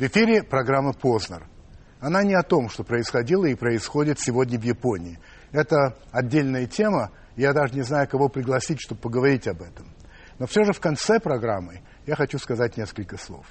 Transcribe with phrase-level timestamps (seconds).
[0.00, 1.46] В эфире программа «Познер».
[2.00, 5.18] Она не о том, что происходило и происходит сегодня в Японии.
[5.52, 9.86] Это отдельная тема, я даже не знаю, кого пригласить, чтобы поговорить об этом.
[10.38, 13.44] Но все же в конце программы я хочу сказать несколько слов.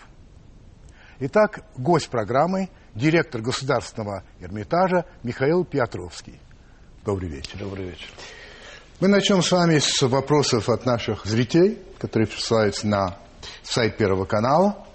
[1.19, 6.41] Итак, гость программы– директор Государственного Эрмитажа Михаил Петровский.
[7.05, 7.59] Добрый вечер.
[7.59, 8.07] Добрый вечер.
[8.99, 13.19] Мы начнем с вами с вопросов от наших зрителей, которые присылаются на
[13.61, 14.88] сайт Первого канала.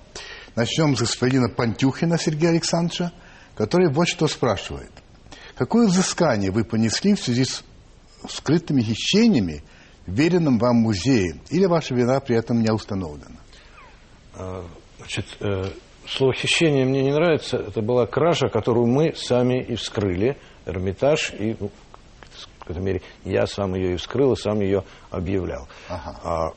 [0.57, 3.13] Начнем с господина Пантюхина Сергея Александровича,
[3.57, 4.93] который вот что спрашивает.
[5.57, 7.65] Какое взыскание вы понесли в связи с
[8.29, 9.65] скрытыми хищениями
[10.07, 11.41] в веренном вам музее?
[11.51, 13.37] Или ваша вина при этом не установлена?
[14.35, 14.65] А,
[14.99, 15.71] значит, э,
[16.09, 17.57] слово «хищение» мне не нравится.
[17.57, 20.37] Это была кража, которую мы сами и вскрыли.
[20.67, 21.71] Эрмитаж и ну,
[22.33, 25.69] в какой-то мере я сам ее и вскрыл, и сам ее объявлял.
[25.89, 26.21] Ага.
[26.23, 26.49] А,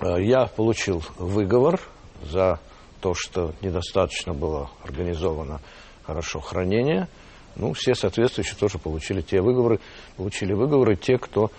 [0.00, 1.80] а, я получил выговор
[2.22, 2.60] за
[3.00, 5.60] то, что недостаточно было организовано
[6.04, 7.08] хорошо хранение.
[7.56, 9.80] Ну, все соответствующие тоже получили те выговоры,
[10.16, 11.50] получили выговоры те, кто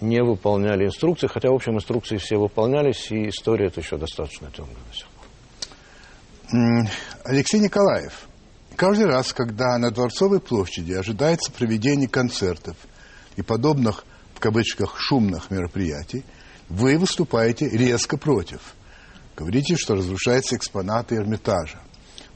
[0.00, 4.74] не выполняли инструкции, хотя, в общем, инструкции все выполнялись, и история это еще достаточно темная
[4.90, 5.24] до сих пор.
[7.24, 8.26] Алексей Николаев,
[8.76, 12.76] каждый раз, когда на Дворцовой площади ожидается проведение концертов
[13.36, 16.24] и подобных, в кавычках, шумных мероприятий,
[16.68, 18.74] вы выступаете резко против.
[19.36, 21.78] Говорите, что разрушаются экспонаты Эрмитажа.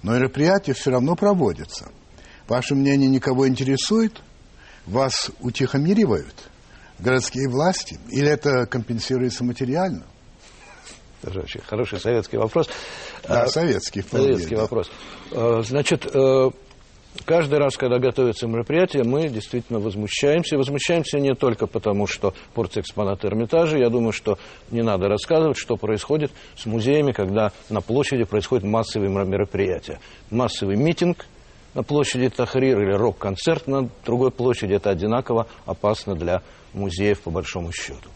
[0.03, 1.91] Но мероприятия все равно проводятся.
[2.47, 4.21] Ваше мнение никого интересует?
[4.87, 6.35] Вас утихомиривают?
[6.99, 7.99] Городские власти?
[8.09, 10.07] Или это компенсируется материально?
[11.23, 12.69] Это очень хороший советский вопрос.
[13.27, 14.03] Да, советский.
[14.03, 14.63] Вполне, советский да.
[14.63, 14.91] вопрос.
[15.33, 16.51] А, значит, э,
[17.25, 20.57] Каждый раз, когда готовится мероприятие, мы действительно возмущаемся.
[20.57, 23.77] Возмущаемся не только потому, что портятся экспонаты Эрмитажа.
[23.79, 24.39] Я думаю, что
[24.71, 30.01] не надо рассказывать, что происходит с музеями, когда на площади происходит массовые мероприятия.
[30.31, 31.27] Массовый митинг
[31.75, 36.43] на площади Тахрир или рок-концерт на другой площади– это одинаково опасно для
[36.73, 38.09] музеев, по большому счету.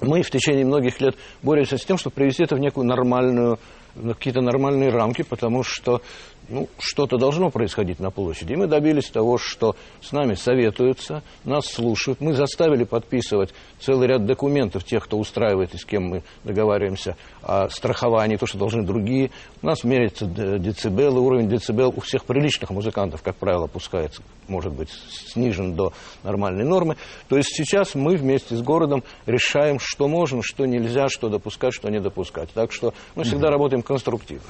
[0.00, 3.58] Мы в течение многих лет боремся с тем, чтобы привести это в некую нормальную
[3.96, 6.02] какие-то нормальные рамки, потому что
[6.48, 8.52] ну, что-то должно происходить на площади.
[8.52, 12.20] И мы добились того, что с нами советуются, нас слушают.
[12.20, 17.68] Мы заставили подписывать целый ряд документов тех, кто устраивает и с кем мы договариваемся о
[17.68, 19.30] страховании, то, что должны другие.
[19.62, 24.72] У нас меряется децибел, и уровень децибел у всех приличных музыкантов, как правило, опускается, может
[24.72, 25.92] быть, снижен до
[26.22, 26.96] нормальной нормы.
[27.28, 31.88] То есть сейчас мы вместе с городом решаем, что можно, что нельзя, что допускать, что
[31.88, 32.50] не допускать.
[32.52, 33.52] Так что мы всегда угу.
[33.52, 34.46] работаем конструктивно.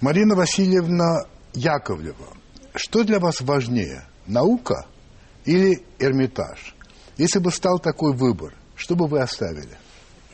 [0.00, 1.24] Марина Васильевна
[1.56, 2.36] Яковлева,
[2.74, 4.86] что для вас важнее, наука
[5.46, 6.74] или Эрмитаж?
[7.16, 9.78] Если бы стал такой выбор, что бы вы оставили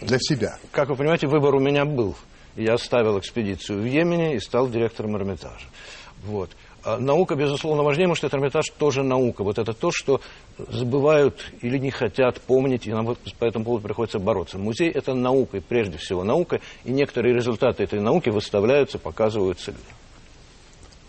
[0.01, 0.59] для себя?
[0.73, 2.17] Как вы понимаете, выбор у меня был.
[2.57, 5.67] Я оставил экспедицию в Йемене и стал директором Эрмитажа.
[6.25, 6.51] Вот.
[6.85, 9.45] А наука, безусловно, важнее, потому что это Эрмитаж тоже наука.
[9.45, 10.21] Вот это то, что
[10.59, 14.59] забывают или не хотят помнить, и нам по этому поводу приходится бороться.
[14.59, 19.95] Музей– это наука, и прежде всего наука, и некоторые результаты этой науки выставляются, показываются людям.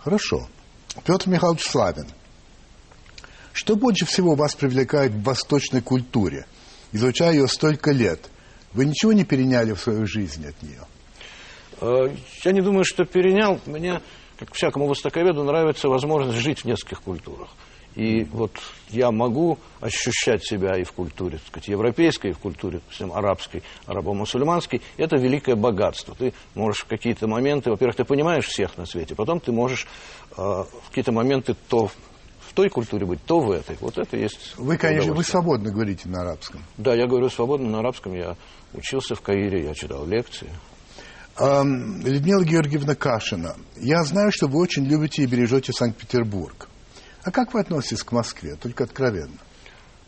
[0.03, 0.47] Хорошо.
[1.05, 2.07] Петр Михайлович Славин.
[3.53, 6.45] Что больше всего вас привлекает в восточной культуре?
[6.91, 8.29] Изучая ее столько лет,
[8.73, 10.81] вы ничего не переняли в свою жизнь от нее?
[11.79, 13.61] Э, я не думаю, что перенял.
[13.65, 14.01] Мне,
[14.37, 17.49] как всякому востоковеду, нравится возможность жить в нескольких культурах.
[17.95, 18.51] И вот
[18.89, 23.61] я могу ощущать себя и в культуре, так сказать, европейской, и в культуре, допустим, арабской,
[23.85, 24.81] арабо-мусульманской.
[24.97, 26.15] Это великое богатство.
[26.15, 29.87] Ты можешь в какие-то моменты, во-первых, ты понимаешь всех на свете, потом ты можешь
[30.31, 33.77] э, в какие-то моменты то в той культуре быть, то в этой.
[33.79, 36.61] Вот это есть Вы, конечно, вы свободно говорите на арабском.
[36.77, 38.13] Да, я говорю свободно на арабском.
[38.13, 38.35] Я
[38.73, 40.50] учился в Каире, я читал лекции.
[41.39, 46.69] Людмила Георгиевна Кашина, я знаю, что вы очень любите и бережете Санкт-Петербург.
[47.23, 49.37] А как вы относитесь к Москве, только откровенно?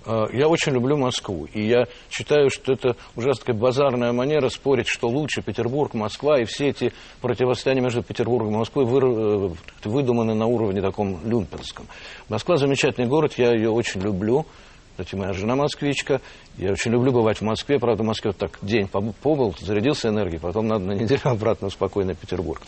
[0.06, 4.88] А, я очень люблю Москву, и я считаю, что это ужасно такая базарная манера спорить,
[4.88, 9.50] что лучше Петербург, Москва, и все эти противостояния между Петербургом и Москвой вы, э,
[9.86, 11.88] выдуманы на уровне таком люмпенском.
[12.28, 14.46] Москва замечательный город, я ее очень люблю.
[14.92, 16.22] Кстати, моя жена москвичка.
[16.58, 17.80] Я очень люблю бывать в Москве.
[17.80, 21.74] Правда, в Москве вот так день побыл, зарядился энергией, потом надо на неделю обратно в
[21.74, 22.62] спокойный Петербург.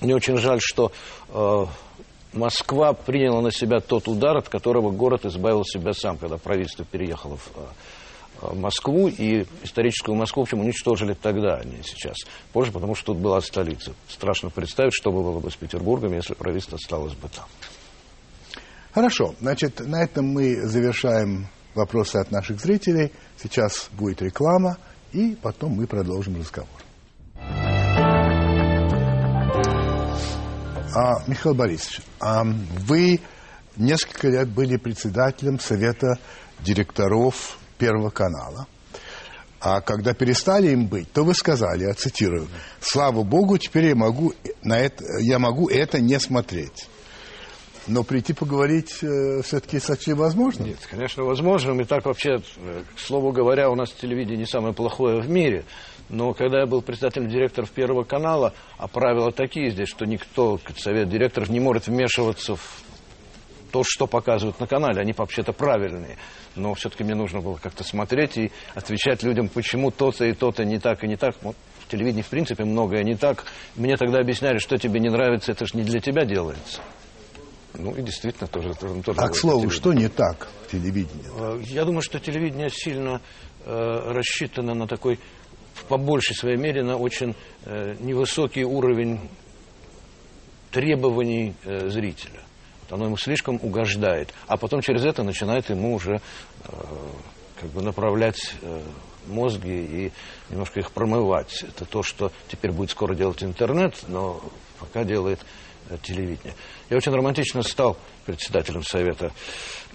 [0.00, 0.92] Мне очень жаль, что
[1.30, 1.66] э,
[2.34, 7.36] Москва приняла на себя тот удар, от которого город избавил себя сам, когда правительство переехало
[7.36, 7.50] в
[8.42, 12.16] э, Москву, и историческую Москву, в общем, уничтожили тогда, а не сейчас.
[12.52, 13.94] Позже, потому что тут была столица.
[14.08, 17.46] Страшно представить, что было бы с Петербургом, если правительство осталось бы там.
[18.92, 19.34] Хорошо.
[19.40, 23.12] Значит, на этом мы завершаем вопросы от наших зрителей.
[23.36, 24.78] Сейчас будет реклама,
[25.12, 26.83] и потом мы продолжим разговор.
[30.94, 33.20] А, Михаил Борисович, а вы
[33.76, 36.18] несколько лет были председателем Совета
[36.60, 38.68] директоров Первого канала.
[39.60, 42.48] А когда перестали им быть, то вы сказали, я цитирую,
[42.80, 46.86] «Слава Богу, теперь я могу, на это, я могу это не смотреть».
[47.86, 50.64] Но прийти поговорить э, все-таки сочли возможно?
[50.64, 51.78] Нет, конечно, возможно.
[51.80, 55.64] И так вообще, э, к слову говоря, у нас телевидение не самое плохое в мире.
[56.08, 61.08] Но когда я был председателем директоров Первого канала, а правила такие здесь, что никто, совет
[61.08, 62.84] директоров, не может вмешиваться в
[63.74, 65.00] то, что показывают на канале.
[65.00, 66.16] Они вообще-то правильные.
[66.54, 70.78] Но все-таки мне нужно было как-то смотреть и отвечать людям, почему то-то и то-то не
[70.78, 71.34] так и не так.
[71.42, 73.44] Вот в телевидении, в принципе, многое не так.
[73.74, 76.82] Мне тогда объясняли, что тебе не нравится, это же не для тебя делается.
[77.76, 78.72] Ну и действительно тоже.
[78.74, 81.24] тоже, тоже а к слову, что не так в телевидении?
[81.36, 83.20] Э, я думаю, что телевидение сильно
[83.64, 83.72] э,
[84.12, 85.18] рассчитано на такой,
[85.88, 87.34] по большей своей мере, на очень
[87.64, 89.20] э, невысокий уровень
[90.70, 92.40] требований э, зрителя.
[92.90, 94.32] Оно ему слишком угождает.
[94.46, 96.70] А потом через это начинает ему уже э,
[97.60, 98.82] как бы направлять э,
[99.26, 100.12] мозги и
[100.50, 101.62] немножко их промывать.
[101.62, 104.40] Это то, что теперь будет скоро делать интернет, но
[104.78, 105.40] пока делает
[106.02, 106.54] телевидения.
[106.90, 107.96] Я очень романтично стал
[108.26, 109.32] председателем совета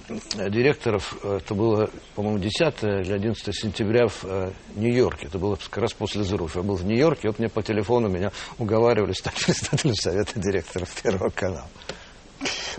[0.08, 1.24] э, директоров.
[1.24, 5.28] Это было, по-моему, 10 или 11 сентября в э, Нью-Йорке.
[5.28, 6.50] Это было как раз после взрыва.
[6.54, 11.30] Я был в Нью-Йорке, вот мне по телефону меня уговаривали стать председателем совета директоров Первого
[11.30, 11.68] канала.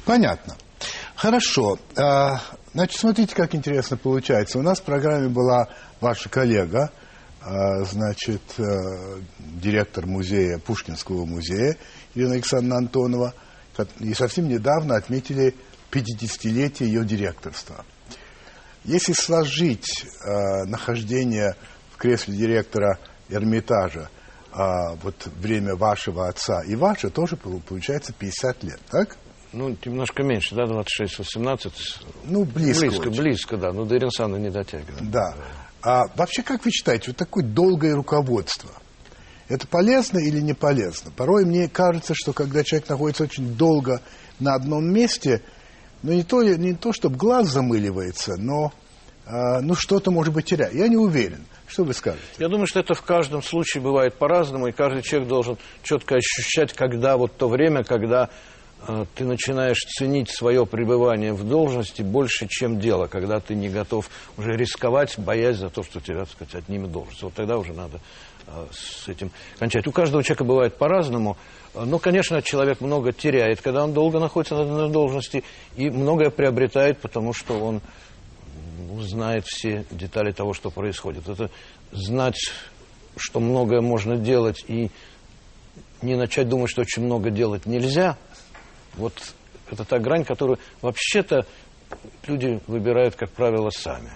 [0.04, 0.56] Понятно.
[1.14, 1.78] Хорошо.
[1.96, 2.40] А,
[2.72, 4.58] значит, смотрите, как интересно получается.
[4.58, 5.68] У нас в программе была
[6.00, 6.90] ваша коллега,
[7.42, 8.42] значит,
[9.38, 11.76] директор музея, Пушкинского музея,
[12.14, 13.34] Елена Александровна Антонова,
[14.00, 15.54] и совсем недавно отметили
[15.90, 17.84] 50-летие ее директорства.
[18.84, 21.54] Если сложить э, нахождение
[21.92, 22.98] в кресле директора
[23.28, 24.08] Эрмитажа
[24.52, 24.56] э,
[25.02, 29.16] вот время вашего отца и ваше, тоже получается 50 лет, так?
[29.52, 31.72] Ну, немножко меньше, да, 26-18.
[32.24, 32.86] Ну, близко.
[32.86, 33.20] Близко, очень.
[33.20, 33.72] близко, да.
[33.72, 35.10] Но до Иринсана не дотягивает.
[35.10, 35.34] Да.
[35.82, 38.70] А вообще, как вы считаете, вот такое долгое руководство–
[39.50, 41.10] это полезно или не полезно?
[41.10, 44.00] Порой мне кажется, что когда человек находится очень долго
[44.38, 45.42] на одном месте,
[46.04, 48.72] ну не то, не то чтобы глаз замыливается, но
[49.26, 50.72] э, ну что-то может быть теряет.
[50.74, 51.44] Я не уверен.
[51.66, 52.24] Что вы скажете?
[52.38, 56.72] Я думаю, что это в каждом случае бывает по-разному, и каждый человек должен четко ощущать,
[56.72, 58.28] когда вот то время, когда
[59.14, 64.52] ты начинаешь ценить свое пребывание в должности больше, чем дело, когда ты не готов уже
[64.52, 67.22] рисковать, боясь за то, что тебя, так сказать, отнимет должность.
[67.22, 68.00] Вот тогда уже надо
[68.52, 69.86] Э, с этим кончать.
[69.86, 71.36] У каждого человека бывает по-разному.
[71.74, 75.44] Но, конечно, человек много теряет, когда он долго находится на одной должности,
[75.76, 77.80] и многое приобретает, потому что он
[78.88, 81.28] ну, знает все детали того, что происходит.
[81.28, 81.48] Это
[81.92, 82.40] знать,
[83.16, 84.90] что многое можно делать, и
[86.02, 88.16] не начать думать, что очень много делать нельзя,
[88.94, 89.14] вот
[89.70, 91.46] это та грань, которую вообще-то
[92.26, 94.10] люди выбирают, как правило, сами.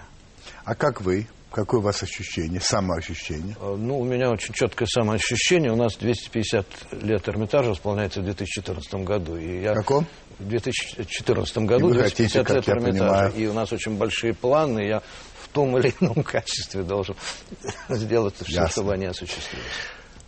[0.63, 1.27] А как вы?
[1.51, 3.55] Какое у вас ощущение, самоощущение?
[3.61, 5.71] Э, ну, у меня очень четкое самоощущение.
[5.71, 6.65] У нас 250
[7.03, 9.37] лет Эрмитажа исполняется в 2014 году.
[9.37, 9.73] И я...
[9.73, 10.05] Каком?
[10.37, 12.99] В 2014 году 250 хотите, лет Эрмитажа.
[12.99, 13.33] Понимаю.
[13.35, 14.81] И у нас очень большие планы.
[14.81, 15.01] Я
[15.41, 17.15] в том или ином качестве должен
[17.87, 18.69] сделать все, Ясно.
[18.69, 19.63] чтобы они осуществились.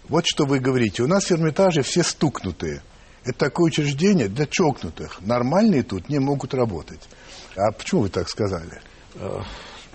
[0.08, 1.04] Вот что вы говорите.
[1.04, 2.82] У нас в Эрмитаже все стукнутые.
[3.28, 5.20] Это такое учреждение для чокнутых.
[5.22, 7.02] Нормальные тут не могут работать.
[7.58, 8.80] А почему вы так сказали?
[9.16, 9.42] Э,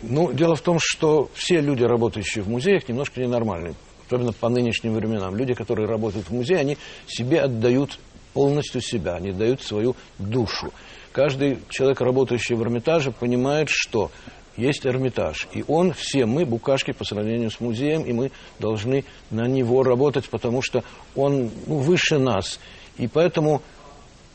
[0.02, 3.74] ну, дело в том, что все люди, работающие в музеях, немножко ненормальные.
[4.06, 5.34] Особенно по нынешним временам.
[5.34, 7.98] Люди, которые работают в музее, они себе отдают
[8.34, 10.70] полностью себя, они дают свою душу.
[11.12, 14.10] Каждый человек, работающий в Эрмитаже, понимает, что
[14.58, 15.48] есть Эрмитаж.
[15.52, 20.28] И он, все мы, букашки по сравнению с музеем, и мы должны на него работать,
[20.28, 20.84] потому что
[21.14, 22.58] он ну, выше нас.
[22.96, 23.62] И поэтому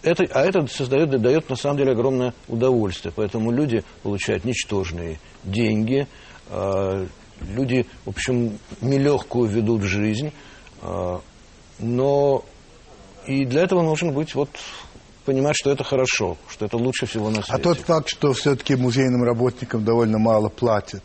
[0.02, 3.14] это, а это создает, дает на самом деле огромное удовольствие.
[3.16, 6.08] Поэтому люди получают ничтожные деньги,
[6.50, 7.08] э,
[7.42, 10.32] люди, в общем, нелегкую ведут жизнь,
[10.82, 11.20] э,
[11.80, 12.46] но
[13.26, 14.50] и для этого нужно быть вот
[15.26, 17.54] понимать, что это хорошо, что это лучше всего на свете.
[17.54, 21.04] А тот факт, что все-таки музейным работникам довольно мало платят,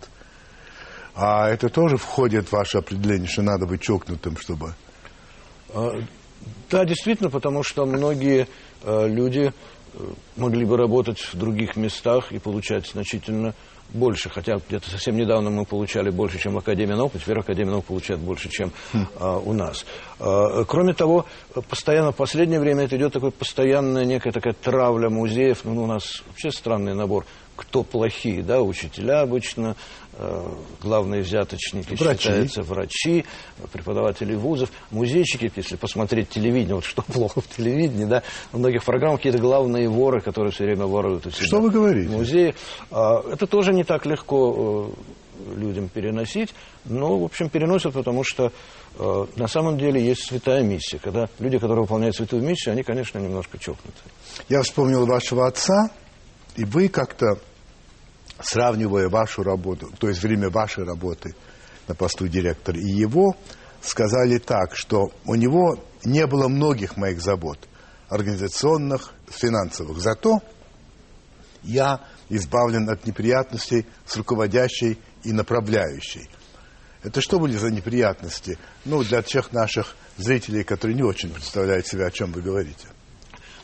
[1.14, 4.75] а это тоже входит в ваше определение, что надо быть чокнутым, чтобы...
[6.70, 8.49] Да, действительно, потому что многие
[8.82, 9.52] э, люди
[9.94, 9.99] э,
[10.37, 13.54] могли бы работать в других местах и получать значительно
[13.92, 17.72] больше, хотя где-то совсем недавно мы получали больше, чем в Академии наук, а теперь Академия
[17.72, 19.06] наук получает больше, чем хм.
[19.20, 19.84] а, у нас.
[20.18, 21.26] А, кроме того,
[21.68, 25.64] постоянно в последнее время это идет такой постоянная некая такая травля музеев.
[25.64, 29.76] Ну, у нас вообще странный набор кто плохие, да, учителя обычно,
[30.81, 32.23] главные взяточники врачи.
[32.23, 33.25] считаются врачи,
[33.73, 39.19] преподаватели вузов, музейщики, если посмотреть телевидение, вот что плохо в телевидении, да, в многих программах
[39.19, 41.47] какие-то главные воры, которые все время воруют у себя.
[41.47, 42.09] Что вы говорите?
[42.09, 42.54] В музее.
[42.90, 44.92] А, это тоже не так легко
[45.47, 46.54] э, людям переносить,
[46.85, 48.52] но, в общем, переносят, потому что
[48.99, 50.99] э, на самом деле есть святая миссия.
[50.99, 54.12] Когда люди, которые выполняют святую миссию, они, конечно, немножко чокнутые.
[54.49, 55.90] Я вспомнил вашего отца,
[56.57, 57.38] и вы как-то,
[58.42, 61.34] сравнивая вашу работу, то есть время вашей работы
[61.88, 63.37] на посту директора и его,
[63.80, 67.58] сказали так, что у него не было многих моих забот,
[68.08, 69.99] организационных, финансовых.
[69.99, 70.40] Зато
[71.62, 76.28] я избавлен от неприятностей с руководящей и направляющей.
[77.02, 78.58] Это что были за неприятности?
[78.84, 82.87] Ну, для тех наших зрителей, которые не очень представляют себе, о чем вы говорите.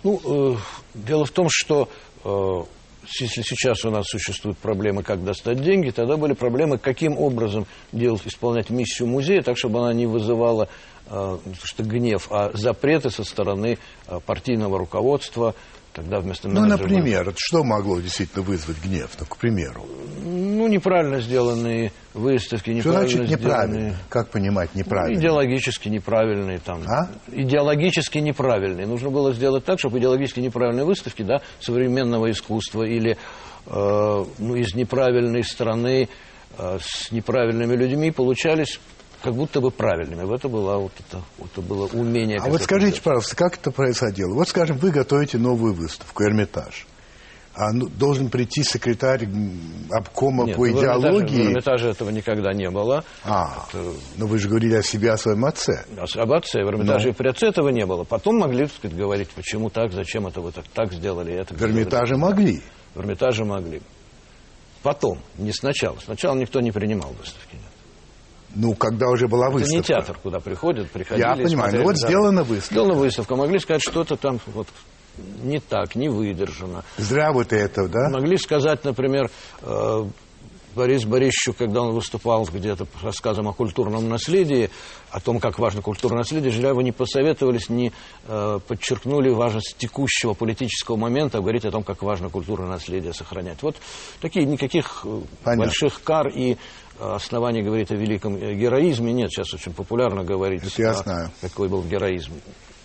[0.03, 0.59] Ну, э,
[0.95, 1.89] дело в том, что
[2.25, 2.78] э,
[3.21, 8.23] если сейчас у нас существуют проблемы, как достать деньги, тогда были проблемы, каким образом делать,
[8.27, 10.69] исполнять миссию музея, так, чтобы она не вызывала
[11.07, 15.55] э, что гнев, а запреты со стороны э, партийного руководства,
[15.99, 19.11] Тогда вместо ну, например, что могло действительно вызвать гнев?
[19.19, 19.85] Ну, к примеру.
[20.23, 23.75] Ну, неправильно сделанные выставки, неправильно Что значит неправильно?
[23.75, 23.99] Сделанные...
[24.09, 25.17] Как понимать неправильно?
[25.17, 26.83] Ну, идеологически неправильные там.
[26.87, 27.09] А?
[27.33, 28.87] Идеологически неправильные.
[28.87, 33.19] Нужно было сделать так, чтобы идеологически неправильные выставки, да, современного искусства или
[33.67, 36.09] э, ну, из неправильной страны
[36.59, 38.79] э, с неправильными людьми получались
[39.23, 40.25] как будто бы правильными.
[40.25, 42.39] В это было вот это, вот это было умение.
[42.39, 43.03] А вот скажите, делать.
[43.03, 44.35] пожалуйста, как это происходило?
[44.35, 46.87] Вот, скажем, вы готовите новую выставку, Эрмитаж.
[47.55, 49.27] А ну, должен прийти секретарь
[49.91, 51.43] обкома Нет, по идеологии.
[51.43, 53.03] В Эрмитаже этого никогда не было.
[53.25, 53.83] А, это...
[54.17, 55.85] но вы же говорили о себе, о своем отце.
[56.15, 56.63] Об отце.
[56.63, 57.11] В Эрмитаже но...
[57.11, 58.05] и при отце этого не было.
[58.05, 61.35] Потом могли, так сказать, говорить, почему так, зачем это вы так, так сделали.
[61.35, 62.31] Это в Эрмитаже сделали.
[62.31, 62.63] могли.
[62.95, 63.83] В Эрмитаже могли.
[64.85, 65.97] Потом, не сначала.
[66.05, 67.55] Сначала никто не принимал выставки.
[67.55, 67.68] Нет.
[68.55, 69.77] Ну, когда уже была выставка.
[69.77, 71.27] Это не театр, куда приходят, приходили.
[71.27, 72.09] Я понимаю, ну вот да.
[72.09, 72.75] сделана выставка.
[72.75, 73.37] Сделана выставка.
[73.37, 74.69] Могли сказать, что-то там вот
[75.43, 76.85] не так, не выдержано.
[76.97, 78.09] Зря вот это, да?
[78.09, 79.31] Могли сказать, например,
[79.63, 80.05] э,
[80.79, 84.71] Борис Борисовичу, когда он выступал где-то с рассказом о культурном наследии,
[85.11, 87.93] о том, как важно культурное наследие, вы не посоветовались, не
[88.27, 93.63] э, подчеркнули важность текущего политического момента, а говорить о том, как важно культурное наследие сохранять.
[93.63, 93.77] Вот
[94.21, 95.65] такие никаких э, Понятно.
[95.65, 96.57] больших кар и
[97.01, 99.31] оснований говорить о великом героизме нет.
[99.31, 101.31] Сейчас очень популярно говорить, Это я знаю.
[101.41, 102.33] какой был героизм.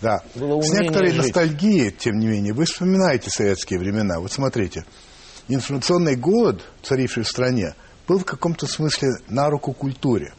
[0.00, 0.20] Да.
[0.34, 1.22] Было С некоторой жить.
[1.22, 4.20] ностальгией, тем не менее, вы вспоминаете советские времена.
[4.20, 4.84] Вот смотрите,
[5.48, 7.74] информационный голод, царивший в стране,
[8.06, 10.34] был в каком-то смысле на руку культуре.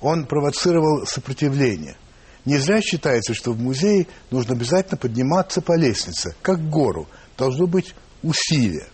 [0.00, 1.96] Он провоцировал сопротивление.
[2.44, 7.08] Не зря считается, что в музее нужно обязательно подниматься по лестнице, как гору.
[7.36, 8.86] Должно быть усилие.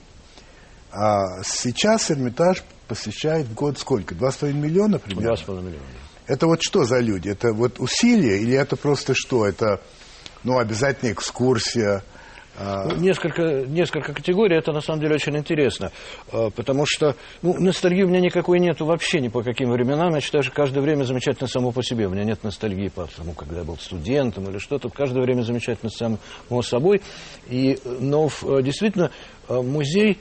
[0.92, 4.14] А сейчас Эрмитаж посещает в год сколько?
[4.14, 5.28] Два с половиной миллиона примерно?
[5.28, 5.86] Два с половиной миллиона.
[6.26, 7.28] Это вот что за люди?
[7.28, 9.46] Это вот усилия или это просто что?
[9.46, 9.80] Это
[10.42, 12.02] ну, обязательно экскурсия?
[12.56, 12.86] А?
[12.88, 15.90] Ну, несколько, несколько категорий, это на самом деле очень интересно,
[16.30, 20.20] а, потому что ну, ностальгии у меня никакой нет вообще ни по каким временам, я
[20.20, 23.58] считаю, что каждое время замечательно само по себе, у меня нет ностальгии по тому, когда
[23.58, 27.02] я был студентом или что-то, каждое время замечательно само собой,
[27.48, 28.30] и, но
[28.62, 29.10] действительно
[29.48, 30.20] музей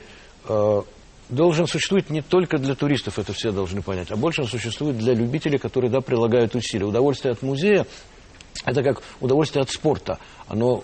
[1.29, 5.13] должен существовать не только для туристов, это все должны понять, а больше он существует для
[5.13, 6.85] любителей, которые да, прилагают усилия.
[6.85, 7.87] Удовольствие от музея–
[8.65, 10.19] это как удовольствие от спорта.
[10.47, 10.83] Оно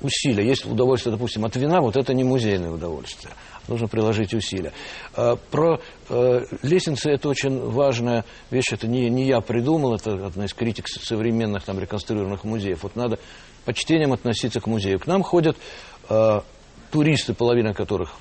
[0.00, 0.46] усилия.
[0.46, 3.32] Есть удовольствие, допустим, от вина, вот это не музейное удовольствие.
[3.66, 4.72] Нужно приложить усилия.
[5.14, 8.72] А, про э, лестницы это очень важная вещь.
[8.72, 12.82] Это не, не я придумал, это одна из критик современных там, реконструированных музеев.
[12.82, 13.18] Вот надо
[13.64, 15.00] почтением относиться к музею.
[15.00, 15.56] К нам ходят
[16.10, 16.40] э,
[16.90, 18.12] туристы, половина которых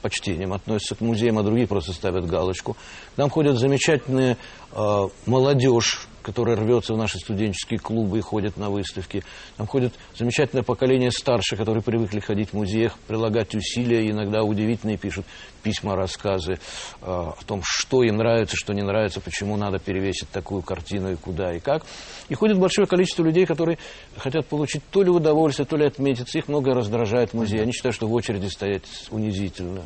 [0.00, 2.76] почтением относятся к музеям, а другие просто ставят галочку.
[3.14, 4.36] К нам ходят замечательные
[4.72, 9.24] э, молодежь, которая рвется в наши студенческие клубы и ходит на выставки.
[9.56, 15.26] Там ходит замечательное поколение старше, которые привыкли ходить в музеях, прилагать усилия, иногда удивительные пишут
[15.62, 16.58] письма, рассказы э,
[17.02, 21.54] о том, что им нравится, что не нравится, почему надо перевесить такую картину и куда
[21.54, 21.84] и как.
[22.28, 23.78] И ходит большое количество людей, которые
[24.16, 26.38] хотят получить то ли удовольствие, то ли отметиться.
[26.38, 27.62] Их многое раздражает в музее.
[27.62, 29.82] Они считают, что в очереди стоять унизительно.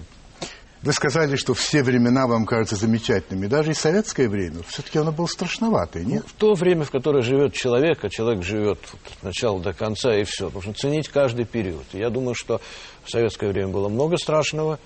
[0.85, 3.47] Вы сказали, что все времена вам кажутся замечательными.
[3.47, 4.63] Даже и советское время.
[4.69, 6.25] Все-таки оно было страшноватое, нет?
[6.25, 10.15] Ну, в то время, в которое живет человек, а человек живет от начала до конца
[10.15, 10.51] и все.
[10.51, 11.87] Нужно ценить каждый период.
[11.95, 12.61] Я думаю, что
[13.03, 14.79] в советское время было много страшного.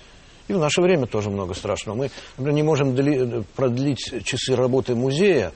[0.47, 1.97] И в наше время тоже много страшного.
[1.97, 5.53] Мы, например, не можем продлить часы работы музея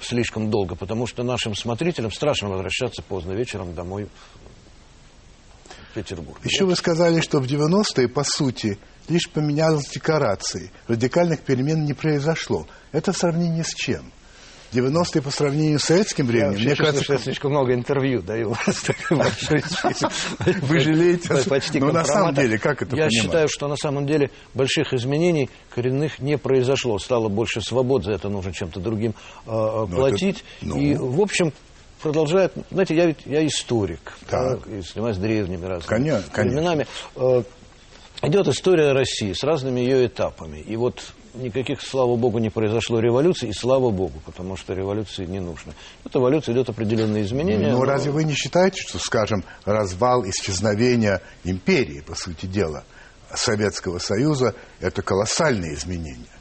[0.00, 4.06] слишком долго, потому что нашим смотрителям страшно возвращаться поздно вечером домой
[5.94, 6.40] Петербурге.
[6.44, 10.70] Еще вы сказали, что в 90-е, по сути, лишь поменялась декорации.
[10.88, 12.66] Радикальных перемен не произошло.
[12.92, 14.12] Это в сравнении с чем?
[14.72, 17.04] 90-е по сравнению с советским временем, я мне кажется...
[17.04, 18.56] что я слишком много интервью даю.
[20.62, 21.28] Вы жалеете?
[21.48, 25.50] Почти Но на самом деле, как это Я считаю, что на самом деле больших изменений
[25.74, 26.98] коренных не произошло.
[26.98, 29.14] Стало больше свобод, за это нужно чем-то другим
[29.46, 30.38] э, платить.
[30.38, 30.78] это- ну.
[30.78, 31.52] И, в общем,
[32.02, 32.52] продолжает...
[32.70, 34.12] Знаете, я ведь я историк.
[34.28, 34.60] Так.
[34.66, 36.42] да, и занимаюсь древними разными конечно.
[36.42, 36.86] временами.
[37.16, 37.42] Э,
[38.24, 40.58] Идет история России с разными ее этапами.
[40.58, 41.02] И вот
[41.34, 45.72] никаких, слава богу, не произошло революций, и слава богу, потому что революции не нужно.
[46.04, 47.72] Эта эволюция идет определенные изменения.
[47.72, 52.84] Но но- разве вы не считаете, что, скажем, развал, исчезновение империи, по сути дела,
[53.34, 56.31] Советского Союза, это колоссальные изменения?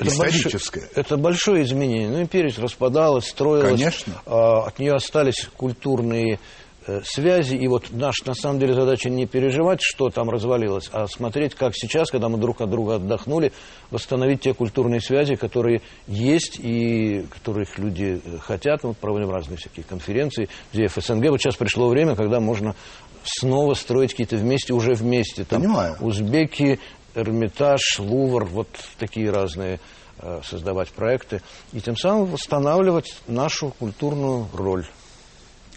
[0.00, 0.80] Это Историческое.
[0.80, 2.08] большое- это большое изменение.
[2.08, 3.78] Ну, империя распадалась, строилась.
[3.80, 4.14] Конечно.
[4.26, 6.38] А, от нее остались культурные
[6.86, 7.56] э, связи.
[7.56, 11.74] И вот наша, на самом деле, задача не переживать, что там развалилось, а смотреть, как
[11.76, 13.52] сейчас, когда мы друг от друга отдохнули,
[13.90, 18.82] восстановить те культурные связи, которые есть и которых люди э, хотят.
[18.82, 21.28] Мы проводим разные всякие конференции, где ФСНГ.
[21.28, 22.74] Вот сейчас пришло время, когда можно
[23.24, 25.44] снова строить какие-то вместе, уже вместе.
[25.44, 25.96] Там Понимаю.
[26.00, 26.80] Узбеки,
[27.14, 29.80] Эрмитаж, Лувр, вот такие разные
[30.18, 31.42] э, создавать проекты.
[31.72, 34.86] И тем самым восстанавливать нашу культурную роль.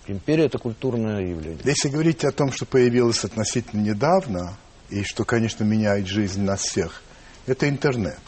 [0.08, 1.60] Империя– это культурное явление.
[1.64, 4.58] Если говорить о том, что появилось относительно недавно,
[4.90, 7.02] и что, конечно, меняет жизнь нас всех,
[7.48, 8.20] это интернет.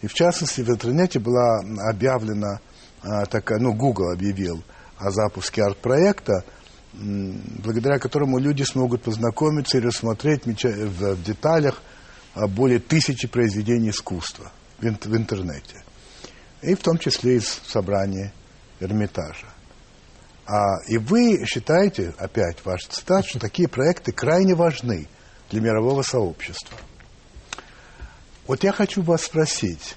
[0.00, 1.60] И в частности, в интернете была
[1.90, 2.60] объявлена
[3.02, 4.62] а, такая, ну, Google объявил
[4.98, 6.44] о запуске арт-проекта,
[6.92, 11.82] благодаря которому люди смогут познакомиться и рассмотреть в, деталях
[12.34, 15.82] более тысячи произведений искусства в, ин- в интернете.
[16.62, 18.32] И в том числе из собрания
[18.80, 19.46] Эрмитажа.
[20.46, 25.06] А, и вы считаете, опять ваш цитат, что такие проекты крайне важны
[25.50, 26.76] для мирового сообщества.
[28.46, 29.96] Вот я хочу вас спросить,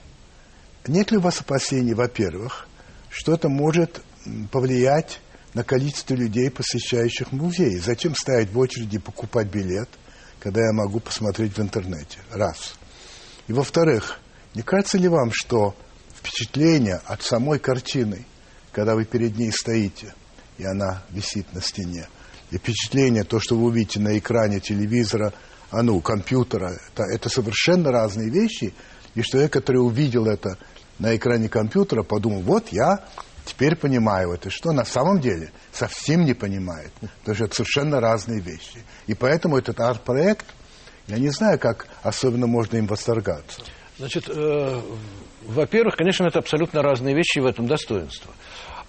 [0.86, 2.68] нет ли у вас опасений, во-первых,
[3.10, 4.02] что это может
[4.52, 5.22] повлиять
[5.54, 7.78] на количество людей, посещающих музеи?
[7.78, 9.90] Зачем стоять в очереди покупать билет,
[10.42, 12.18] когда я могу посмотреть в интернете?
[12.32, 12.74] Раз.
[13.48, 14.20] И во-вторых,
[14.56, 15.76] не кажется ли вам, что
[16.16, 18.26] впечатление от самой картины,
[18.72, 20.14] когда вы перед ней стоите,
[20.58, 22.08] и она висит на стене,
[22.50, 25.32] и впечатление, то, что вы увидите на экране телевизора,
[25.70, 28.74] а ну, компьютера, это, это совершенно разные вещи,
[29.14, 30.58] и что человек, который увидел это
[30.98, 33.06] на экране компьютера, подумал, вот я
[33.52, 38.40] теперь понимаю это, что на самом деле совсем не понимает, потому что это совершенно разные
[38.40, 38.80] вещи.
[39.08, 40.46] И поэтому этот арт-проект,
[41.08, 43.62] я не знаю, как особенно можно им восторгаться.
[43.98, 44.82] Значит, э,
[45.44, 48.34] во-первых, конечно, это абсолютно разные вещи, и в этом достоинство.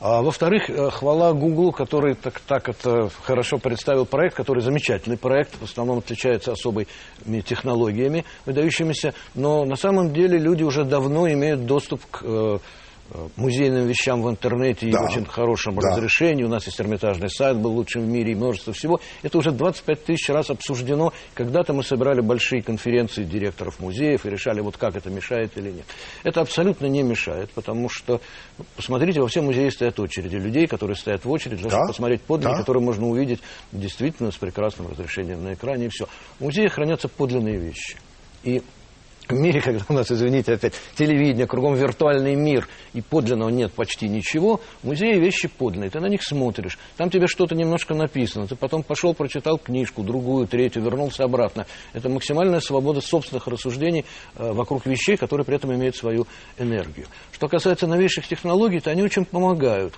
[0.00, 5.60] А во-вторых, э, хвала Google, который так, так это хорошо представил проект, который замечательный проект,
[5.60, 6.86] в основном отличается особыми
[7.44, 12.58] технологиями, выдающимися, но на самом деле люди уже давно имеют доступ к э,
[13.36, 15.00] музейным вещам в интернете и Да.
[15.02, 15.88] в очень хорошем Да.
[15.90, 16.44] разрешении.
[16.44, 19.00] У нас есть эрмитажный сайт, был лучшим в мире, и множество всего.
[19.22, 21.12] Это уже 25 тысяч раз обсуждено.
[21.34, 25.84] Когда-то мы собирали большие конференции директоров музеев и решали, вот как это мешает или нет.
[26.24, 28.20] Это абсолютно не мешает, потому что,
[28.58, 30.36] ну, посмотрите, во все музеи стоят очереди.
[30.36, 31.88] Людей, которые стоят в очередь, для того, Да.
[31.88, 32.60] посмотреть подлинники, Да.
[32.60, 33.40] которые можно увидеть
[33.72, 36.06] действительно с прекрасным разрешением на экране, и все.
[36.38, 37.96] В музее хранятся подлинные вещи.
[38.44, 38.62] И
[39.28, 44.08] в мире, когда у нас, извините, опять телевидение, кругом виртуальный мир, и подлинного нет почти
[44.08, 48.56] ничего, в музее вещи подлинные, ты на них смотришь, там тебе что-то немножко написано, ты
[48.56, 51.66] потом пошел, прочитал книжку, другую, третью, вернулся обратно.
[51.92, 54.04] Это максимальная свобода собственных рассуждений
[54.36, 56.26] э, вокруг вещей, которые при этом имеют свою
[56.58, 57.06] энергию.
[57.32, 59.94] Что касается новейших технологий, то они очень помогают.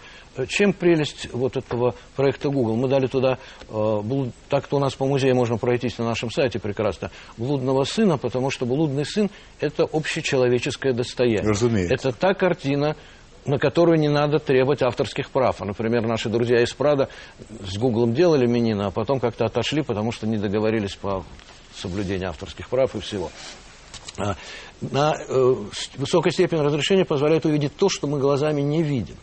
[0.49, 2.77] Чем прелесть вот этого проекта Google?
[2.77, 4.03] Мы дали туда, э,
[4.49, 8.67] так-то у нас по музею можно пройтись на нашем сайте прекрасно, блудного сына, потому что
[8.67, 11.49] блудный сын– это общечеловеческое достояние.
[11.49, 11.95] Разумеется.
[11.95, 12.97] Это та картина,
[13.47, 15.61] на которую не надо требовать авторских прав.
[15.61, 17.09] А, Например, наши друзья из Прада
[17.67, 21.25] с Гуглом делали Минина, а потом как-то отошли, потому что не договорились по
[21.77, 23.31] соблюдению авторских прав и всего.
[24.19, 24.37] А,
[24.81, 25.55] На э,
[25.97, 29.17] высокой степень разрешения позволяет увидеть то, что мы глазами не видим.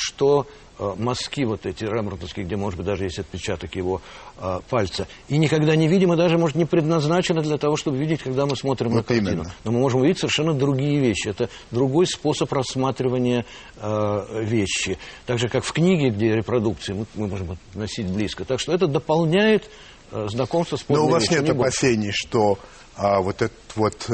[0.00, 0.46] Что
[0.78, 4.00] э, мазки вот эти рембрандтовские, где, может быть, даже есть отпечаток его
[4.38, 8.22] э, пальца, и никогда не видим, и даже, может, не предназначено для того, чтобы видеть,
[8.22, 9.30] когда мы смотрим на Вот картину.
[9.30, 9.54] именно.
[9.64, 11.28] Но мы можем увидеть совершенно другие вещи.
[11.28, 13.44] Это другой способ рассматривания
[13.76, 14.98] э, вещи.
[15.26, 18.44] Так же, как в книге, где репродукции, мы, мы можем относить близко.
[18.44, 19.68] Так что это дополняет
[20.12, 22.58] э, знакомство с Но у вас вещью, нет опасений, что
[22.96, 24.08] а, вот этот вот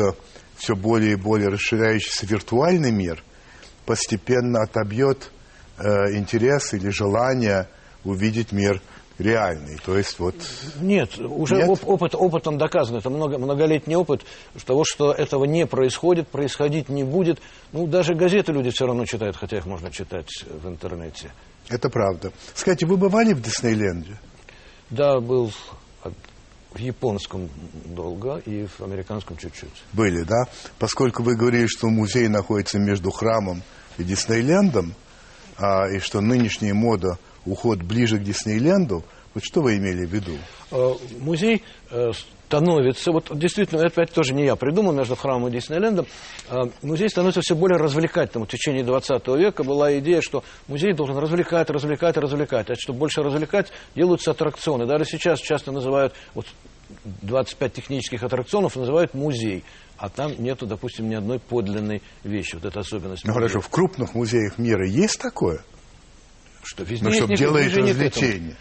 [0.57, 3.23] все более и более расширяющийся виртуальный мир
[3.87, 5.31] постепенно отобьет
[5.79, 7.69] э, интерес или желание
[8.05, 8.81] увидеть мир
[9.19, 9.79] реальный.
[9.85, 10.35] То есть вот...
[10.81, 11.69] Нет, уже Нет?
[11.69, 12.99] оп- опыт, опытом доказано.
[12.99, 14.23] Это много, многолетний опыт
[14.65, 17.41] того, что этого не происходит, происходить не будет.
[17.73, 21.31] Ну, даже газеты люди все равно читают, хотя их можно читать в интернете.
[21.69, 22.33] Это правда.
[22.55, 24.19] Скажите, вы бывали в Диснейленде?
[24.91, 25.53] Да, был
[26.75, 27.49] в японском
[27.85, 29.83] долго и в американском чуть-чуть.
[29.93, 30.49] Были, да?
[30.79, 33.63] Поскольку вы говорили, что музей находится между храмом
[33.97, 34.95] и Диснейлендом,
[35.59, 40.33] а, и что нынешняя мода уход ближе к Диснейленду, вот что вы имели в виду?
[40.71, 42.13] Э, Музей э,
[42.55, 46.07] становится, вот действительно, это опять тоже не я придумал, между храмом и Диснейлендом,
[46.49, 48.47] э, музей становится все более развлекательным.
[48.47, 52.71] В течение 20 века была идея, что музей должен развлекать, развлекать, развлекать.
[52.71, 54.87] А чтобы больше развлекать, делаются аттракционы.
[54.87, 56.47] Даже сейчас часто называют, вот
[57.23, 59.65] 25 технических аттракционов называют музей.
[59.97, 62.57] А там нету, допустим, ни одной подлинной вещи.
[62.57, 63.25] Вот это особенность.
[63.25, 65.61] Ну хорошо, в крупных музеях мира есть такое?
[66.63, 67.87] Что везде Ну, есть чтобы этому.
[67.89, 68.57] развлечения.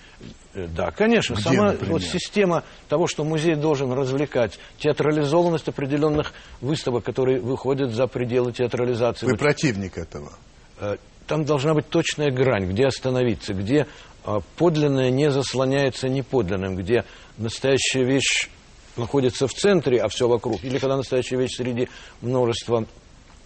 [0.53, 1.33] Э, Да, конечно.
[1.33, 1.93] Где, Сама например?
[1.93, 9.25] вот система того, что музей должен развлекать, театрализованность определенных выставок, которые выходят за пределы театрализации.
[9.25, 10.33] Вы Вот, противник этого.
[10.79, 13.87] э, Там должна быть точная грань, где остановиться, где
[14.25, 17.05] э, подлинное не заслоняется неподлинным, где
[17.37, 18.49] настоящая вещь
[18.97, 21.89] находится в центре, а все вокруг, или когда настоящая вещь среди
[22.21, 22.85] множества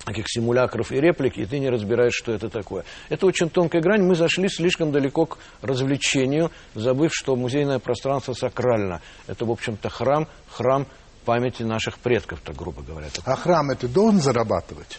[0.06, 2.86] таких симулякров и реплик, и ты не разбираешь, что это такое.
[3.10, 4.04] Это очень тонкая грань.
[4.04, 9.02] Мы зашли слишком далеко к развлечению, забыв, что музейное пространство сакрально.
[9.28, 10.88] Это, в общем-то, храм, храм
[11.26, 13.08] памяти наших предков, так грубо говоря.
[13.26, 14.98] А храм это должен зарабатывать?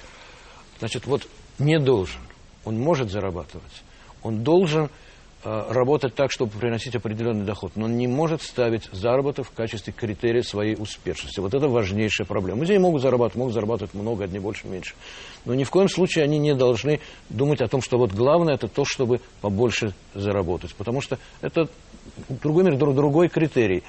[0.79, 1.27] Значит, вот
[1.59, 2.21] не должен.
[2.67, 3.83] Он может зарабатывать.
[4.23, 4.91] Он должен
[5.45, 7.73] работать так, чтобы приносить определенный доход.
[7.77, 11.41] Но он не может ставить заработок в качестве критерия своей успешности.
[11.41, 12.61] Вот это важнейшая проблема.
[12.61, 14.95] Музеи могут зарабатывать, могут зарабатывать много, одни больше, меньше.
[15.45, 18.69] Но ни в коем случае они не должны думать о том, что вот главное это
[18.69, 20.75] то, чтобы побольше заработать.
[20.75, 21.69] Потому что это
[22.29, 23.85] другой мир, друг- другой критерий.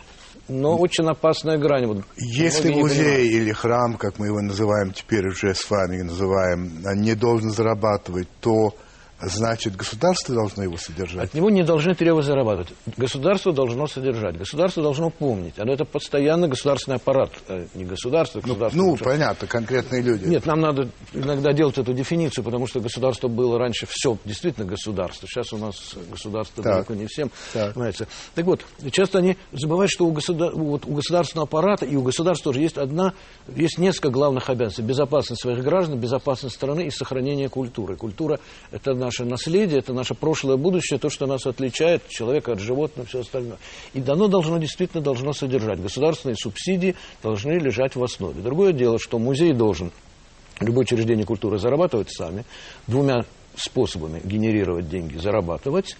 [0.47, 1.85] Но очень опасная грань.
[1.85, 7.13] Вот Если музей или храм, как мы его называем теперь уже с вами называем, не
[7.13, 8.73] должен зарабатывать, то
[9.21, 11.29] значит государство должно его содержать.
[11.29, 12.73] От него не должны требовать зарабатывать.
[12.97, 15.55] Государство должно содержать, государство должно помнить.
[15.57, 18.77] А это постоянно государственный аппарат, э, не государство, государство.
[18.77, 20.25] Ну, понятно, конкретные люди.
[20.25, 25.27] Нет, нам надо иногда делать эту дефиницию, потому что государство было раньше все действительно государство.
[25.27, 26.73] Сейчас у нас государство Так.
[26.73, 27.75] далеко не всем Так.
[27.75, 28.07] нравится.
[28.35, 32.51] Так вот, часто они забывают, что у, государ- вот у государственного аппарата и у государства
[32.51, 33.13] тоже есть одна,
[33.53, 34.81] есть несколько главных обязанностей.
[34.83, 37.95] Безопасность своих граждан, безопасность страны и сохранение культуры.
[37.95, 38.39] Культура–
[38.71, 43.21] это наше наследие, это наше прошлое, будущее, то, что нас отличает человека от животного, все
[43.21, 43.57] остальное.
[43.93, 45.81] И оно должно, действительно должно содержать.
[45.81, 48.41] Государственные субсидии должны лежать в основе.
[48.41, 49.91] Другое дело, что музей должен
[50.59, 52.45] любое учреждение культуры зарабатывать сами,
[52.85, 55.97] двумя способами генерировать деньги, зарабатывать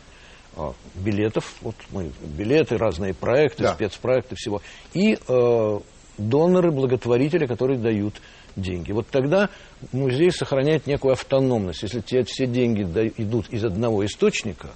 [0.56, 3.74] а, билетов, вот мы билеты, разные проекты, Да.
[3.74, 4.62] спецпроекты, всего,
[4.94, 5.80] и э,
[6.18, 8.16] доноры, благотворители, которые дают
[8.56, 8.92] деньги.
[8.92, 9.50] Вот тогда
[9.92, 11.84] музей сохраняет некую автономность.
[11.84, 12.82] Если тебе все деньги
[13.18, 14.70] идут из одного источника,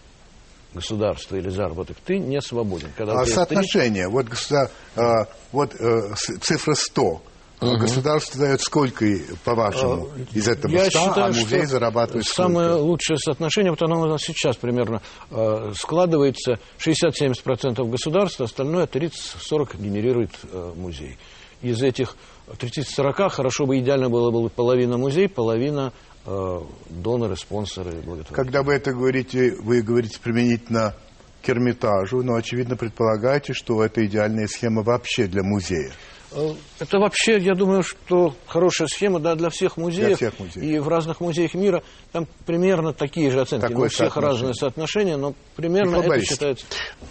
[0.73, 2.89] государства или заработок, ты не свободен.
[2.97, 7.21] Когда А соотношение, вот, государ- а, вот э, с- цифра 100.
[7.61, 9.05] Государство дает сколько,
[9.45, 12.83] по-вашему, из этого 100, Я считаю, а музей зарабатывает самое сколько?
[12.83, 20.31] лучшее соотношение, вот оно у нас сейчас примерно э, складывается, 60-70% государства, остальное 30-40 генерирует
[20.51, 21.17] э, музей.
[21.63, 22.15] Из этих
[22.47, 25.93] 30-40 хорошо бы, идеально было бы половина музей, половина
[26.25, 28.35] э, доноры, спонсоры, благотворители.
[28.35, 30.93] Когда вы это говорите, вы говорите применительно
[31.41, 35.91] к Эрмитажу, но, очевидно, предполагаете, что это идеальная схема вообще для музея.
[36.35, 40.17] Э, Это вообще, я думаю, что хорошая схема да, для всех музеев.
[40.17, 40.63] всех музеев.
[40.63, 43.61] И в разных музеях мира там примерно такие же оценки.
[43.67, 46.65] Такое у всех разные соотношения, но примерно это считается...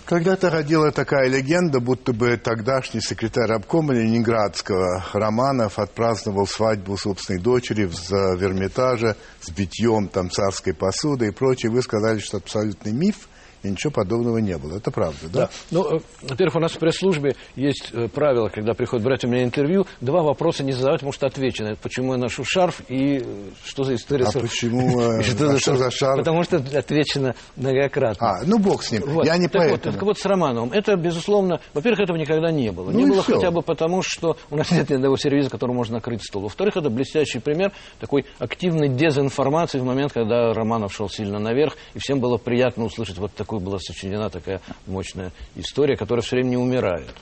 [0.04, 7.84] Когда-то ходила такая легенда, будто бы тогдашний секретарь обкома Ленинградского Романов отпраздновал свадьбу собственной дочери
[7.84, 11.70] в, за- в Эрмитаже с битьем там царской посуды и прочее.
[11.70, 13.28] Вы сказали, что абсолютный миф,
[13.62, 14.76] и ничего подобного не было.
[14.76, 15.40] Это правда, да?
[15.40, 15.50] Да.
[15.70, 19.44] Ну, э, во-первых, у нас в пресс-службе есть э, правило, когда приходят брать у меня
[19.44, 21.78] интервью, два вопроса не задавать, отвечу на это.
[21.80, 23.24] Почему я ношу шарф и э,
[23.64, 24.24] что за история?
[24.24, 26.18] А с- почему, э, И а что за шарф?
[26.18, 28.40] Потому что отвечено многократно.
[28.40, 29.02] А, ну бог с ним.
[29.06, 29.24] Вот.
[29.24, 29.94] Я не так вот, поэтому.
[29.94, 30.72] так вот с Романовым.
[30.72, 32.90] Это, безусловно, во-первых, этого никогда не было.
[32.90, 33.36] Ну не было всё.
[33.36, 36.42] хотя бы потому, что у нас нет ни одного сервиса, которым можно накрыть стол.
[36.42, 41.98] Во-вторых, это блестящий пример такой активной дезинформации в момент, когда Романов шел сильно наверх, и
[41.98, 46.56] всем было приятно услышать, вот такой была сочинена такая мощная история, которая все время не
[46.56, 47.14] умирает.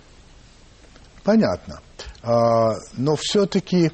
[1.25, 1.81] Понятно.
[2.23, 3.93] А, но все-таки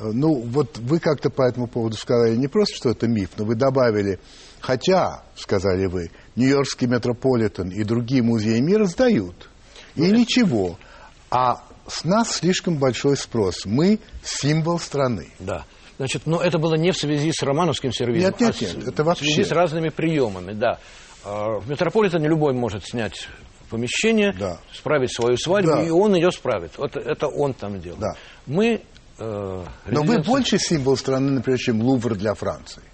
[0.00, 3.54] Ну, вот вы как-то по этому поводу сказали не просто, что это миф, но вы
[3.54, 4.18] добавили,
[4.60, 9.48] хотя, сказали вы, Нью-Йоркский метрополитен и другие музеи мира сдают.
[9.94, 10.78] И ну, ничего.
[11.30, 13.64] А с нас слишком большой спрос.
[13.64, 15.28] Мы символ страны.
[15.38, 15.64] Да.
[15.96, 19.02] Значит, но это было не в связи с романовским сервисом, нет, нет, нет, а это
[19.02, 19.24] вообще.
[19.24, 20.78] в связи с разными приемами, да.
[21.26, 23.28] А, в метрополитене любой может снять
[23.68, 24.58] помещение, да.
[24.72, 25.82] справить свою свадьбу, да.
[25.82, 26.78] и он ее справит.
[26.78, 27.98] Вот это он там делал.
[27.98, 28.14] Да.
[28.46, 28.80] Мы...
[29.18, 32.84] Э, Но вы больше символ страны, например, чем Лувр для Франции.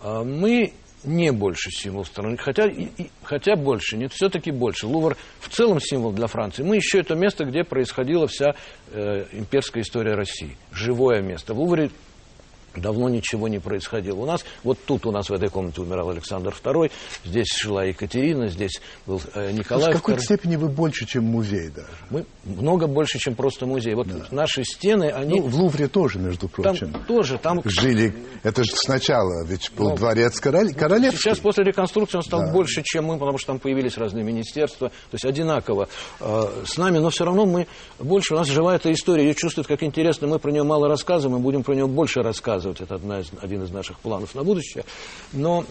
[0.00, 4.86] А, мы не больше символ страны, хотя, и, и, хотя больше, нет, все-таки больше.
[4.86, 6.62] Лувр в целом символ для Франции.
[6.62, 8.54] Мы еще это место, где происходила вся
[8.92, 10.56] э, имперская история России.
[10.70, 11.52] Живое место.
[11.52, 11.90] В Лувре
[12.76, 14.16] давно ничего не происходило.
[14.16, 16.90] У нас, вот тут у нас в этой комнате умирал Александр II,
[17.24, 21.88] здесь шла Екатерина, здесь был э, Николай В какой степени вы больше, чем музей даже?
[22.10, 23.94] Мы много больше, чем просто музей.
[23.94, 24.26] Вот да.
[24.30, 25.40] наши стены, они...
[25.40, 26.92] Ну, в Лувре тоже, между прочим.
[26.92, 27.60] Там тоже, там...
[27.64, 29.96] Жили, это же сначала, ведь был Но...
[29.96, 30.72] дворец король...
[30.74, 31.20] королевский.
[31.20, 32.52] Сейчас после реконструкции он стал да.
[32.52, 35.88] больше, чем мы, потому что там появились разные министерства, то есть одинаково
[36.20, 37.66] э, с нами, но все равно мы
[37.98, 41.38] больше, у нас живая эта история, ее чувствуют как интересно, мы про нее мало рассказываем,
[41.38, 44.44] мы будем про нее больше рассказывать рассказывать, это одна из, один из наших планов на
[44.44, 44.84] будущее.
[45.32, 45.64] Но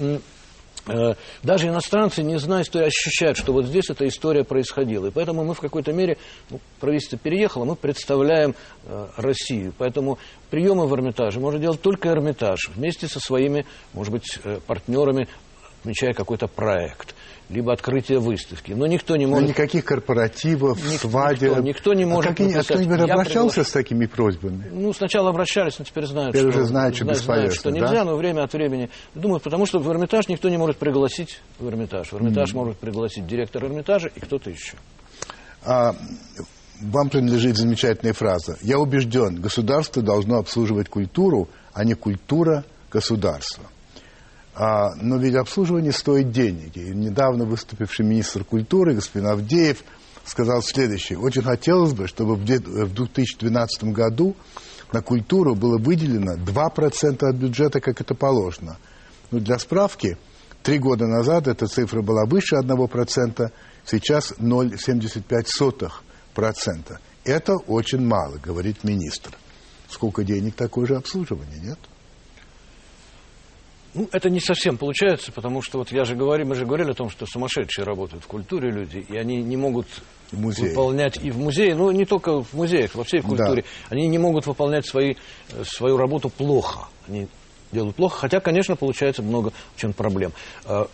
[0.87, 5.07] э, даже иностранцы, не зная истории, ощущают, что вот здесь эта история происходила.
[5.07, 6.17] И поэтому мы в какой-то мере,
[6.49, 8.55] ну, правительство переехало, мы представляем
[8.85, 9.73] э, Россию.
[9.77, 10.17] Поэтому
[10.49, 15.27] приемы в Эрмитаже может делать только Эрмитаж вместе со своими, может быть, э, партнерами,
[15.85, 17.13] отмечая какой-то проект
[17.47, 18.71] либо открытие выставки.
[18.71, 19.43] Но никто не может...
[19.43, 20.99] Но никаких корпоративов, Ник...
[20.99, 21.49] свадеб...
[21.49, 22.31] Никто, никто не может...
[22.31, 23.67] А, как они, а кто-нибудь обращался приглаш...
[23.67, 24.67] с такими просьбами?
[24.71, 26.59] Ну, сначала обращались, но теперь знают, теперь что...
[26.59, 28.05] уже знают, что знают, что нельзя, да?
[28.05, 28.89] но время от времени...
[29.13, 32.11] Думаю, потому что в Эрмитаж никто не может пригласить в Эрмитаж.
[32.11, 32.55] В Эрмитаж mm.
[32.55, 34.73] может пригласить директор Эрмитажа и кто-то еще.
[35.63, 35.95] А,
[36.81, 38.57] вам принадлежит замечательная фраза.
[38.63, 43.65] «Я убежден, государство должно обслуживать культуру, а не культура государства».
[44.55, 46.77] А, но ведь обслуживание стоит денег.
[46.77, 49.83] И недавно выступивший министр культуры господин Авдеев
[50.23, 51.19] сказал следующее.
[51.19, 54.37] Очень хотелось бы, чтобы в 2012 году
[54.93, 58.77] на культуру было выделено 2% от бюджета, как это положено.
[59.29, 60.17] Ну, для справки,
[60.63, 63.51] три года назад эта цифра была выше 1%,
[63.85, 66.97] сейчас 0,75%.
[67.25, 69.31] Это очень мало, говорит министр.
[69.89, 71.79] Сколько денег такое же обслуживание, нет?
[73.95, 76.93] Ну, это не совсем получается, потому что вот я же говорю, мы же говорили о
[76.93, 79.87] том, что сумасшедшие работают в культуре люди, и они не могут
[80.33, 80.67] Музей.
[80.67, 83.95] выполнять и в музее, ну не только в музеях, во всей культуре, да.
[83.95, 85.15] они не могут выполнять свои,
[85.51, 86.89] э, свою работу плохо.
[87.07, 87.29] Они
[87.71, 90.33] делают плохо, хотя, конечно, получается много чем проблем.
[90.65, 90.89] А,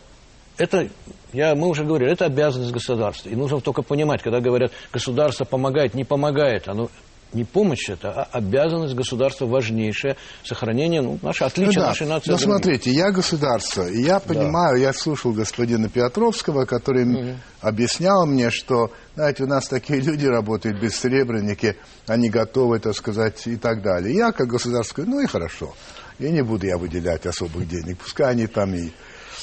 [0.58, 0.88] это,
[1.34, 3.30] я, мы уже говорили, это обязанность государства.
[3.30, 6.90] И нужно только понимать, когда говорят, государство помогает, не помогает, оно
[7.34, 11.88] не помощь это, а обязанность государства важнейшая, сохранение ну, нашей, отличия ну, да.
[11.88, 12.32] нашей нации.
[12.32, 14.82] Но смотрите, я государство, и я понимаю, да.
[14.82, 17.38] я слушал господина Петровского, который угу.
[17.62, 23.48] объяснял мне, что, знаете, у нас такие люди работают без бессребреники, они готовы, так сказать,
[23.48, 24.16] и так далее.
[24.16, 25.74] Я, как государство, ну и хорошо,
[26.20, 28.92] и не буду я выделять особых денег, пускай они там и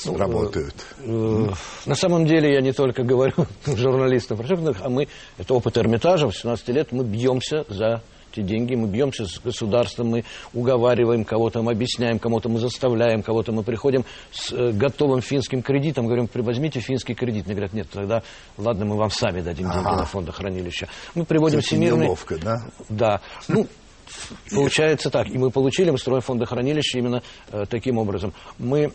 [0.06, 0.74] работают.
[1.00, 1.48] Э,
[1.87, 4.40] на самом деле я не только говорю журналистам,
[4.82, 9.26] а мы, это опыт Эрмитажа, в 17 лет мы бьемся за те деньги, мы бьемся
[9.26, 14.72] с государством, мы уговариваем кого-то, мы объясняем кому-то, мы заставляем кого-то, мы приходим с э,
[14.72, 17.46] готовым финским кредитом, говорим, возьмите финский кредит.
[17.46, 18.22] Мне говорят, нет, тогда,
[18.56, 19.82] ладно, мы вам сами дадим ага.
[19.82, 20.88] деньги на фондохранилище.
[21.14, 22.04] Мы приводим Это всемирный...
[22.04, 22.56] Неловко, да?
[22.88, 23.20] Да.
[23.48, 23.66] Ну,
[24.50, 25.28] Получается так.
[25.28, 28.32] И мы получили, мы строим фондохранилище именно э, таким образом.
[28.58, 28.92] Мы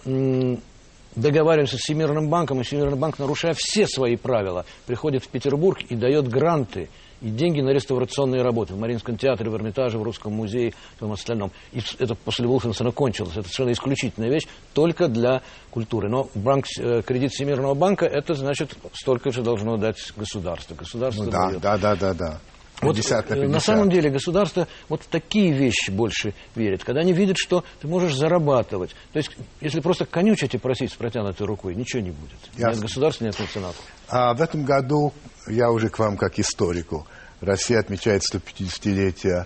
[1.15, 5.95] договариваемся с Всемирным банком, и Всемирный банк, нарушая все свои правила, приходит в Петербург и
[5.95, 6.89] дает гранты
[7.23, 11.12] и деньги на реставрационные работы в Мариинском театре, в Эрмитаже, в Русском музее и всем
[11.12, 11.52] остальном.
[11.71, 13.32] И это после Вулфенсона кончилось.
[13.32, 16.10] Это совершенно исключительная вещь только для культуры.
[16.10, 20.76] Но банк, э, кредит Всемирного банка, это значит, столько же должно дать государство.
[20.76, 21.62] Государство ну, да, дает.
[21.62, 22.39] да, да, да, да.
[22.84, 23.50] 50 на 50.
[23.52, 27.88] На самом деле государство вот в такие вещи больше верит, когда они видят, что ты
[27.88, 28.91] можешь зарабатывать.
[29.12, 32.38] То есть, если просто конючить и просить с протянутой рукой, ничего не будет.
[32.54, 32.72] Ясно.
[32.72, 33.82] Нет государства, нет меценатов.
[34.10, 35.13] А в этом году,
[35.48, 37.08] я уже к вам как историку,
[37.41, 39.46] Россия отмечает 150-летие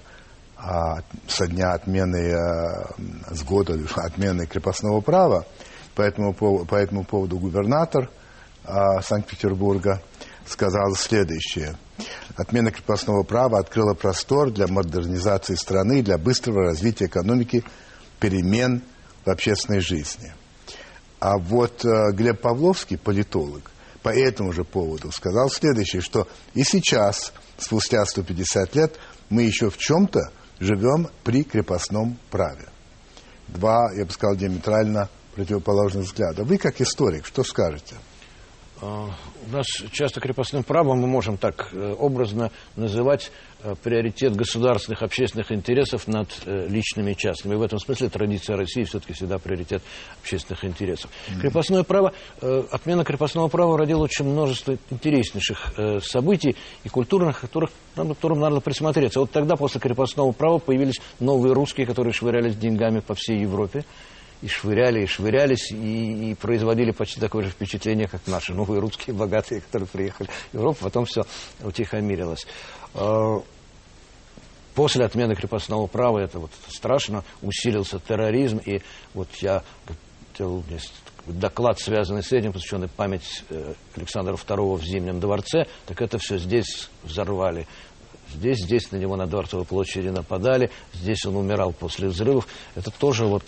[0.55, 2.93] а, со дня отмены, а,
[3.33, 5.45] с года отмены крепостного права.
[5.95, 8.09] По этому, по этому поводу губернатор
[8.63, 10.01] а, Санкт-Петербурга
[10.45, 11.75] сказал следующее.
[12.35, 17.63] Отмена крепостного права открыла простор для модернизации страны, для быстрого развития экономики,
[18.19, 18.83] перемен
[19.25, 20.33] в общественной жизни.
[21.19, 23.71] А вот э, Глеб Павловский, политолог,
[24.03, 29.77] по этому же поводу сказал следующее, что и сейчас, спустя 150 лет, мы еще в
[29.77, 32.69] чем-то живем при крепостном праве.
[33.47, 36.43] Два, я бы сказал, диаметрально противоположных взгляда.
[36.43, 37.95] Вы, как историк, что скажете?
[38.79, 39.09] А,
[39.47, 43.31] у нас часто крепостным правом мы можем так э, образно называть
[43.63, 47.55] э, приоритет государственных общественных интересов над э, личными и частными.
[47.55, 49.81] И в этом смысле традиция России все-таки всегда приоритет
[50.21, 51.09] общественных интересов.
[51.09, 51.41] Mm-hmm.
[51.41, 52.13] Крепостное право,
[52.71, 59.19] отмена крепостного права родила очень множество интереснейших событий и культурных, которых, которым надо присмотреться.
[59.19, 63.85] Вот тогда после крепостного права появились новые русские, которые швырялись деньгами по всей Европе
[64.41, 69.15] и швыряли, и швырялись, и, и производили почти такое же впечатление, как наши новые русские
[69.15, 71.25] богатые, которые приехали в Европу, потом все
[71.63, 72.45] утихомирилось.
[72.93, 73.41] А,
[74.75, 78.81] после отмены крепостного права это вот страшно, усилился терроризм, и
[79.13, 79.63] вот я
[81.25, 86.37] доклад, связанный с этим, посвященный память э, Александра II в Зимнем дворце, так это все
[86.37, 87.67] здесь взорвали.
[88.33, 92.47] Здесь, здесь на него на Дворцовой площади нападали, здесь он умирал после взрывов.
[92.75, 93.43] Это тоже вот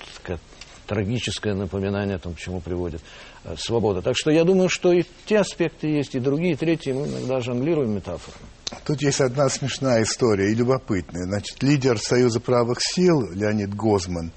[0.90, 3.02] трагическое напоминание о том, к чему приводит
[3.44, 4.02] э, свобода.
[4.02, 6.92] Так что я думаю, что и те аспекты есть, и другие, и третьи.
[6.92, 8.44] Мы иногда жонглируем метафорами.
[8.86, 11.26] Тут есть одна смешная история и любопытная.
[11.26, 14.32] Значит, лидер Союза правых сил Леонид Гозман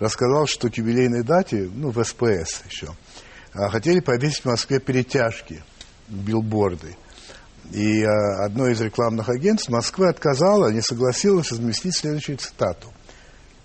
[0.00, 2.88] рассказал, что к юбилейной дате, ну, в СПС еще,
[3.54, 5.62] а, хотели повесить в Москве перетяжки,
[6.08, 6.96] билборды.
[7.70, 12.88] И а, одно из рекламных агентств Москвы отказало, не согласилось разместить следующую цитату.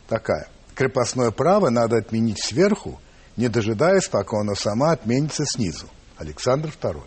[0.07, 3.01] Такая крепостное право надо отменить сверху,
[3.35, 5.87] не дожидаясь, пока оно сама отменится снизу.
[6.17, 7.01] Александр II.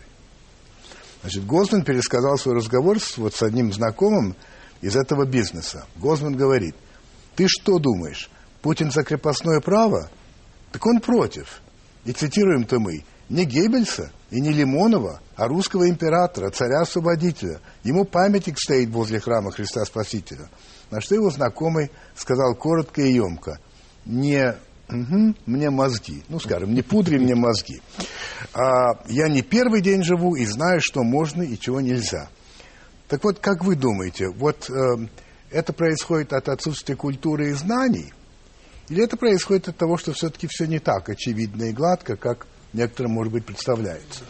[1.23, 4.37] Значит, Гозман пересказал свой разговор с, вот, с одним знакомым
[4.81, 5.87] из этого бизнеса.
[5.97, 6.75] Гозман говорит,
[7.37, 8.31] ты что думаешь,
[8.63, 10.11] Путин за крепостное право?
[10.73, 11.61] Так он против.
[12.05, 17.61] И цитируем-то мы не Геббельса и не Лимонова, а русского императора, царя-освободителя.
[17.85, 20.49] Ему памятник стоит возле храма Христа Спасителя–
[20.91, 23.59] на что его знакомый сказал коротко и емко,
[24.05, 24.55] не
[24.89, 27.81] угу, мне мозги, ну, скажем, не пудри мне мозги.
[28.53, 32.29] А, я не первый день живу и знаю, что можно и чего нельзя.
[33.09, 35.07] Так вот, как вы думаете, вот э,
[35.51, 38.13] это происходит от отсутствия культуры и знаний,
[38.89, 43.13] или это происходит от того, что все-таки все не так очевидно и гладко, как некоторым,
[43.13, 44.25] может быть, представляется?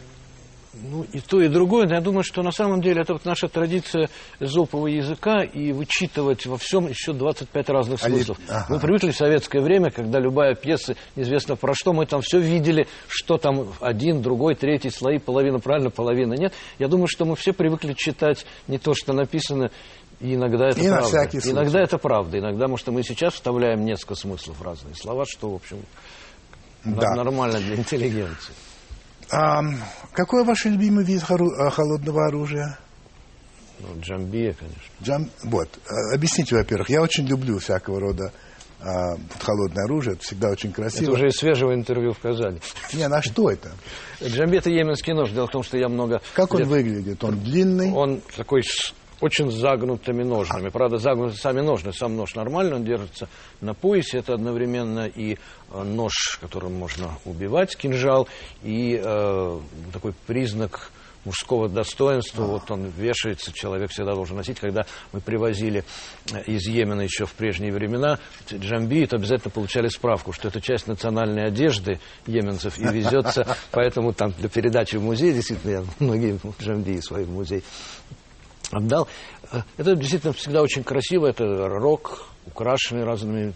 [0.72, 1.88] Ну, и то, и другое.
[1.88, 6.46] Но я думаю, что на самом деле это вот наша традиция зопового языка и вычитывать
[6.46, 8.38] во всем еще 25 разных смыслов.
[8.48, 8.66] Ага.
[8.68, 12.86] Мы привыкли в советское время, когда любая пьеса, неизвестно про что, мы там все видели,
[13.08, 16.52] что там один, другой, третий слои, половина правильно, половина нет.
[16.78, 19.72] Я думаю, что мы все привыкли читать не то, что написано,
[20.20, 21.02] и иногда это и правда.
[21.02, 21.56] На всякий случай.
[21.56, 22.38] Иногда это правда.
[22.38, 25.78] Иногда, может, мы сейчас вставляем несколько смыслов в разные слова, что, в общем,
[26.84, 27.16] да.
[27.16, 28.54] нормально для интеллигенции.
[29.32, 29.62] А,
[30.12, 32.78] какой ваш любимый вид э, холодного оружия?
[33.78, 34.80] Ну, джамбия, конечно.
[35.02, 35.30] Джам...
[35.44, 35.68] Вот.
[35.88, 38.32] Э, объясните, во-первых, я очень люблю всякого рода
[38.82, 41.02] а, холодное оружие, это всегда очень красиво.
[41.02, 42.60] Это уже из свежего интервью в Казани.
[42.94, 43.72] Не, на что это?
[44.22, 45.30] Джамби это йеменский нож.
[45.30, 46.22] Дело в том, что я много...
[46.34, 47.22] Как он выглядит?
[47.22, 47.92] Он длинный?
[47.92, 48.62] Он такой
[49.20, 50.68] очень загнутыми ножными.
[50.70, 51.92] Правда, загнуты сами ножны.
[51.92, 53.28] Сам нож нормально, он держится
[53.60, 54.18] на поясе.
[54.18, 58.28] Это одновременно и э, нож, которым можно убивать, кинжал,
[58.62, 59.60] и э,
[59.92, 60.90] такой признак
[61.24, 62.44] мужского достоинства.
[62.44, 64.58] Вот он вешается, человек всегда должен носить.
[64.58, 65.84] Когда мы привозили
[66.32, 68.18] э, из Йемена еще в прежние времена
[68.50, 73.56] джамби, то обязательно получали справку, что это часть национальной одежды йеменцев и везется.
[73.70, 77.62] Поэтому там для передачи в музей, действительно, я многие джамби свои в музей
[78.70, 79.08] отдал.
[79.52, 81.26] Э, это действительно всегда очень красиво.
[81.26, 83.54] Это рок, украшенный разными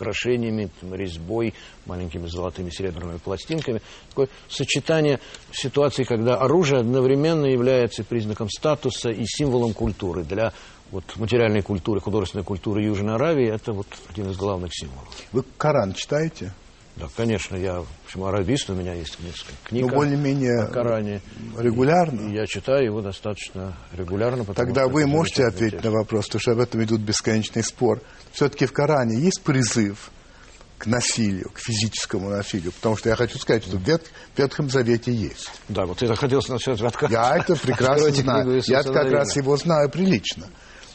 [0.00, 1.52] украшениями, резьбой,
[1.84, 3.82] маленькими золотыми серебряными пластинками.
[4.08, 5.20] Такое сочетание
[5.52, 10.24] ситуации, когда оружие одновременно является признаком статуса и символом культуры.
[10.24, 10.54] Для
[10.90, 15.08] вот, материальной культуры, художественной культуры Южной Аравии это вот один из главных символов.
[15.32, 16.54] Вы Коран читаете?
[17.00, 21.22] Да, конечно, я, в общем, арабист, у меня есть несколько книг Но более-менее Коране.
[21.58, 22.28] регулярно?
[22.28, 24.44] И я читаю его достаточно регулярно.
[24.44, 28.02] Тогда вы можете ответить на вопрос, потому что об этом идут бесконечный спор.
[28.32, 30.10] Все-таки в Коране есть призыв
[30.76, 32.72] к насилию, к физическому насилию?
[32.72, 35.50] Потому что я хочу сказать, что в, Вет, в Ветхом Завете есть.
[35.68, 37.06] Да, вот я хотел насчет Ветха.
[37.10, 38.62] Я это прекрасно знаю.
[38.66, 40.46] Я как раз его знаю прилично.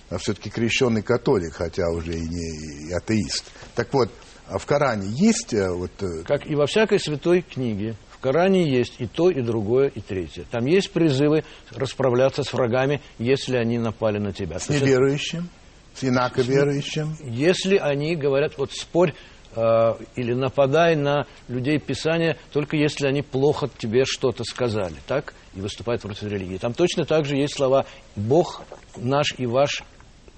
[0.09, 3.45] А все-таки крещенный католик, хотя уже и не и атеист.
[3.73, 4.11] Так вот,
[4.49, 5.91] в Коране есть э, вот...
[6.01, 10.01] Э, как и во всякой святой книге, в Коране есть и то, и другое, и
[10.01, 10.45] третье.
[10.49, 14.59] Там есть призывы расправляться с врагами, если они напали на тебя.
[14.59, 15.49] С неверующим,
[15.93, 17.17] с инаковерующим.
[17.23, 19.13] Если они говорят, вот спорь
[19.55, 25.33] э, или нападай на людей Писания, только если они плохо тебе что-то сказали, так?
[25.55, 26.57] И выступают против религии.
[26.57, 27.85] Там точно так же есть слова
[28.15, 28.63] «Бог
[28.97, 29.83] наш и ваш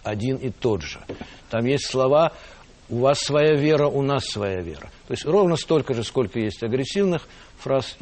[0.03, 0.99] один и тот же.
[1.49, 2.31] Там есть слова
[2.89, 4.89] «у вас своя вера, у нас своя вера».
[5.07, 7.27] То есть ровно столько же, сколько есть агрессивных
[7.59, 7.97] фраз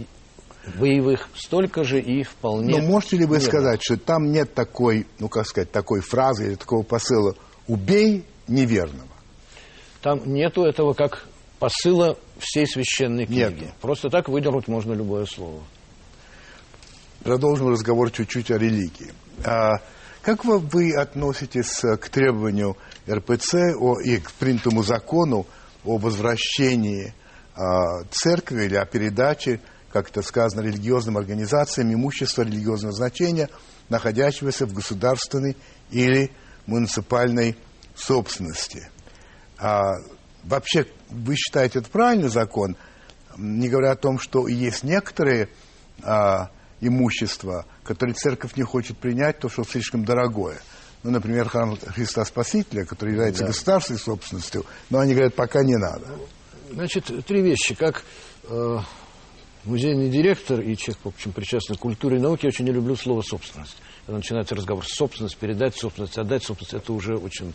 [0.80, 2.80] боевых, столько же и вполне...
[2.80, 6.48] Но можете ли вы не сказать, что там нет такой, ну как сказать, такой фразы
[6.48, 7.36] или такого посыла
[7.68, 9.10] «убей неверного»?
[10.02, 11.28] Там нету этого как
[11.60, 13.64] посыла всей священной книги.
[13.64, 13.74] Нету.
[13.82, 15.64] Просто так выдернуть можно любое слово.
[17.24, 19.12] Продолжим разговор чуть-чуть о религии.
[19.44, 19.78] А,
[20.22, 22.78] как вы, вы относитесь э, к требованию
[23.10, 25.46] РПЦ о, и к принятому закону
[25.84, 27.14] о возвращении
[27.56, 33.50] а, церкви или о передаче, как это сказано, религиозным организациям имущества религиозного значения,
[33.90, 35.56] находящегося в государственной
[35.92, 36.32] или
[36.66, 37.56] муниципальной
[37.96, 38.90] собственности?
[39.58, 39.94] А,
[40.44, 42.76] вообще, вы считаете это правильный закон,
[43.38, 45.50] не говоря о том, что есть некоторые
[46.04, 46.50] а,
[46.82, 50.60] имущества, которые церковь не хочет принять, то, что слишком дорогое.
[51.06, 53.50] Ну, например, храм Христа Спасителя, который является Да.
[53.50, 56.08] государственной собственностью, но они говорят, пока не надо.
[56.72, 57.76] Значит, три вещи.
[57.76, 58.04] Как
[58.50, 58.78] э,
[59.66, 62.96] музейный директор и человек, в общем, причастный к культуре и науке, я очень не люблю
[62.96, 63.78] слово «собственность».
[64.08, 67.54] Когда начинается разговор собственность, передать собственность, отдать собственность, это уже очень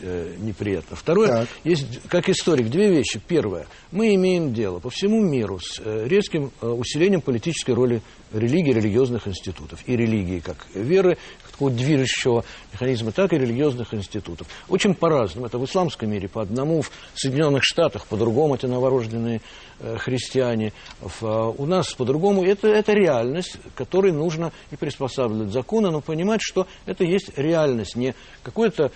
[0.00, 0.96] э, неприятно.
[0.96, 1.48] Второе, Так.
[1.64, 3.20] есть, как историк, две вещи.
[3.26, 8.00] Первое, мы имеем дело по всему миру с э, резким э, усилением политической роли
[8.32, 9.80] религии, религиозных институтов.
[9.86, 11.18] И религии как веры,
[11.60, 14.46] такого движущего механизма, так и религиозных институтов.
[14.68, 15.46] Очень по-разному.
[15.46, 19.42] Это в исламском мире по одному, в Соединенных Штатах по-другому, это новорожденные
[19.80, 20.72] э, христиане.
[21.02, 22.44] Э, у нас по-другому.
[22.44, 28.14] Это, это реальность, которой нужно и приспосабливать законы, но понимать, что это есть реальность, не
[28.42, 28.90] какая-то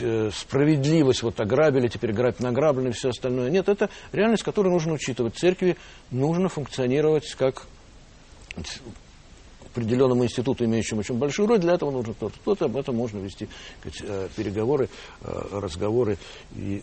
[0.00, 3.50] э, справедливость, вот ограбили, теперь грабить награблены и все остальное.
[3.50, 5.34] Нет, это реальность, которую нужно учитывать.
[5.36, 5.76] Церкви
[6.12, 7.66] нужно функционировать как
[9.72, 12.38] определенному институту, имеющему очень большую роль, для этого нужно кто-то.
[12.40, 13.48] Кто-то об этом можно вести
[13.80, 14.88] сказать, э, переговоры,
[15.22, 16.18] э, разговоры
[16.56, 16.82] и.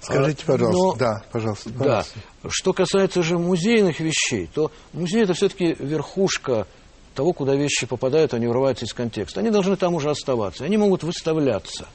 [0.00, 0.78] Скажите, А, пожалуйста.
[0.78, 1.70] но- Да, пожалуйста.
[1.70, 1.78] да.
[1.78, 2.18] пожалуйста.
[2.48, 6.66] Что касается же музейных вещей, то музей это все-таки верхушка
[7.14, 9.40] того, куда вещи попадают, они вырываются из контекста.
[9.40, 10.64] Они должны там уже оставаться.
[10.64, 11.88] Они могут выставляться,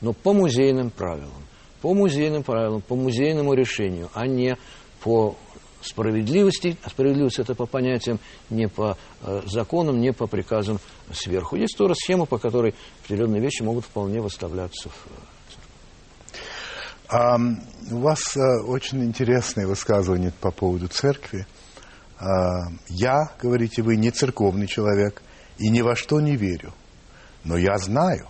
[0.00, 1.30] но по музейным правилам.
[1.80, 4.56] По музейным правилам, по музейному решению, а не
[5.02, 5.36] по
[5.84, 6.76] справедливости.
[6.82, 8.18] А справедливость это по понятиям,
[8.50, 10.78] не по э, законам, не по приказам
[11.12, 11.56] сверху.
[11.56, 12.74] Есть тоже схема, по которой
[13.04, 15.06] определенные вещи могут вполне выставляться в
[17.08, 17.36] А,
[17.90, 21.46] у вас э, очень интересное высказывание по поводу церкви.
[22.18, 25.22] А, я, говорите вы, не церковный человек
[25.58, 26.72] и ни во что не верю.
[27.44, 28.28] Но я знаю.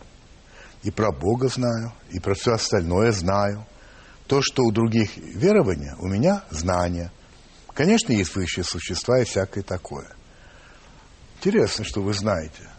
[0.83, 3.67] И про Бога знаю, и про все остальное знаю.
[4.27, 7.11] То, что у других верования, у меня знания.
[7.75, 10.07] Конечно, есть высшие существа и всякое такое.
[11.39, 12.71] Интересно, что вы знаете.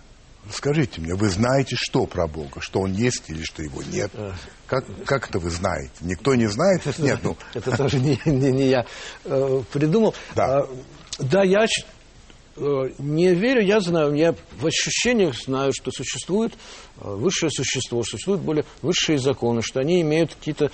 [0.51, 2.61] Скажите мне, вы знаете, что про Бога?
[2.61, 4.11] Что Он есть или что Его нет?
[4.67, 5.91] Как, как это вы знаете?
[6.01, 6.81] Никто не знает?
[6.99, 8.85] Нет, ну, Это тоже не, не- не я
[9.25, 10.13] э, придумал.
[10.35, 10.59] Да.
[10.59, 10.69] А,
[11.19, 16.57] да, я э, не верю, я знаю, я в ощущениях знаю, что существует э,
[17.03, 20.71] высшее существо, существуют более высшие законы, что они имеют какие-то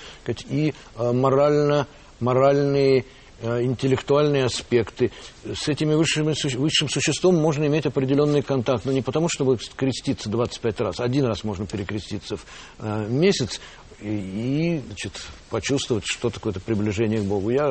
[0.50, 1.86] и э, морально,
[2.20, 3.04] моральные э,
[3.42, 5.10] интеллектуальные аспекты.
[5.44, 10.28] С этими высшими, су- высшим существом можно иметь определенный контакт, но не потому, чтобы креститься
[10.28, 11.00] 25 раз.
[11.00, 12.44] Один раз можно перекреститься в
[12.78, 13.60] э, месяц
[14.00, 15.20] и, значит,
[15.50, 17.50] почувствовать, что такое приближение к Богу.
[17.50, 17.70] Я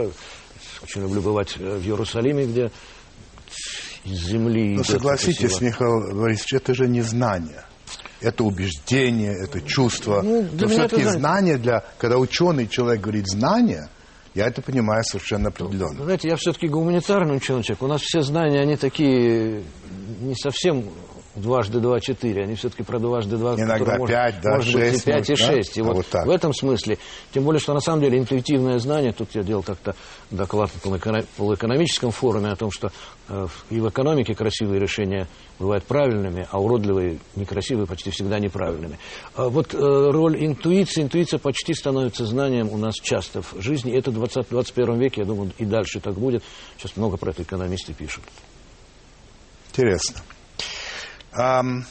[0.83, 2.71] очень люблю бывать э, в Иерусалиме, где
[4.05, 4.75] из земли...
[4.75, 5.67] ну согласитесь, сила.
[5.67, 7.63] Михаил Борисович, это же не знание.
[8.19, 10.21] Это убеждение, это чувство.
[10.21, 11.19] Ну, Но это все-таки знание.
[11.19, 11.83] знание для...
[11.97, 13.89] Когда ученый человек говорит знание,
[14.33, 16.03] я это понимаю совершенно определенно.
[16.03, 17.81] знаете, я все-таки гуманитарный человек.
[17.81, 19.63] У нас все знания, они такие
[20.21, 20.85] не совсем
[21.35, 22.43] дважды два четыре.
[22.43, 25.31] Они все-таки про дважды два, Иногда может- пять, да, может быть и шесть, пять, и
[25.31, 25.53] может, да?
[25.53, 25.77] шесть.
[25.77, 26.25] И вот, вот так.
[26.25, 26.97] в этом смысле,
[27.33, 29.95] тем более, что на самом деле интуитивное знание, тут я делал как-то
[30.29, 32.91] доклад на полуэкономическом форуме о том, что
[33.29, 35.27] э, и в экономике красивые решения
[35.59, 38.97] бывают правильными, а уродливые, некрасивые почти всегда неправильными.
[39.35, 43.95] А вот э, роль интуиции, интуиция почти становится знанием у нас часто в жизни.
[43.97, 46.43] Это в 20, 21 веке, я думаю, и дальше так будет.
[46.77, 48.23] Сейчас много про это экономисты пишут.
[49.69, 50.21] Интересно.
[51.33, 51.85] Ам,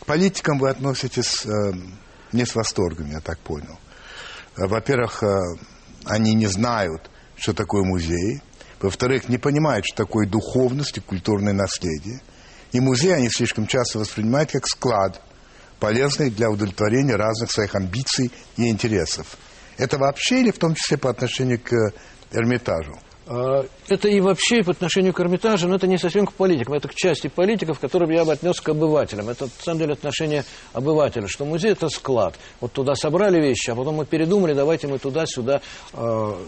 [0.00, 1.96] к политикам вы относитесь эм,
[2.32, 3.78] не с восторгом, я так понял.
[4.56, 5.38] Э, Во-первых, э,
[6.04, 8.42] они не знают, что такое музей.
[8.80, 12.20] Во-вторых, не понимают, что такое духовность и культурное наследие.
[12.72, 15.22] И музей они слишком часто воспринимают как склад,
[15.78, 19.36] полезный для удовлетворения разных своих амбиций и интересов.
[19.76, 21.72] Это вообще или в том числе по отношению к
[22.32, 22.98] Эрмитажу?
[23.30, 26.88] А, это и вообще по отношению к Эрмитажу, но это не совсем к политикам, это
[26.88, 29.28] к части политиков, которым я бы отнес к обывателям.
[29.28, 32.36] Это, на самом деле, отношение обывателя, что музей– это склад.
[32.60, 35.60] Вот туда собрали вещи, а потом мы передумали, давайте мы туда-сюда
[35.92, 36.38] а,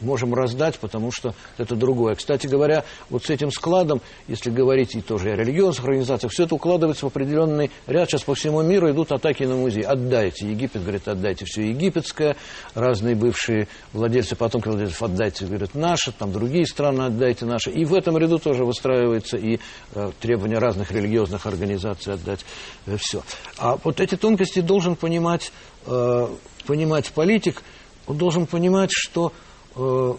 [0.00, 2.14] можем раздать, потому что это другое.
[2.14, 6.54] Кстати говоря, вот с этим складом, если говорить и тоже о религиозных организациях, все это
[6.54, 8.10] укладывается в определенный ряд.
[8.10, 9.82] Сейчас по всему миру идут атаки на музей.
[9.82, 10.48] Отдайте.
[10.48, 12.36] Египет говорит, отдайте все египетское.
[12.74, 16.12] Разные бывшие владельцы, потомки владельцев, отдайте, говорят, наше.
[16.12, 17.70] Там другие страны, отдайте наши.
[17.70, 19.58] И в этом ряду тоже выстраивается и
[19.94, 22.44] э, требования разных религиозных организаций отдать
[22.86, 23.22] э, все.
[23.58, 25.52] А вот эти тонкости должен понимать,
[25.86, 26.28] э,
[26.66, 27.62] понимать политик.
[28.06, 29.32] Он должен понимать, что
[29.80, 30.14] Э,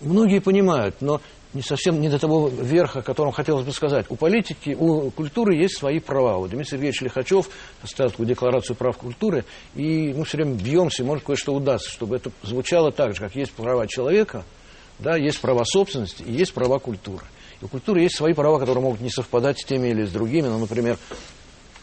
[0.00, 1.20] многие понимают, но
[1.54, 4.06] не совсем не до того верха, о котором хотелось бы сказать.
[4.08, 6.38] У политики, у культуры есть свои права.
[6.38, 7.48] Вот Дмитрий Сергеевич Лихачев
[7.82, 12.30] оставил такую декларацию прав культуры, и мы все время бьемся, может кое-что удастся, чтобы это
[12.42, 14.44] звучало так же, как есть права человека,
[14.98, 17.24] да, есть права собственности и есть права культуры.
[17.60, 20.48] И у культуры есть свои права, которые могут не совпадать с теми или с другими.
[20.48, 20.98] Ну, например,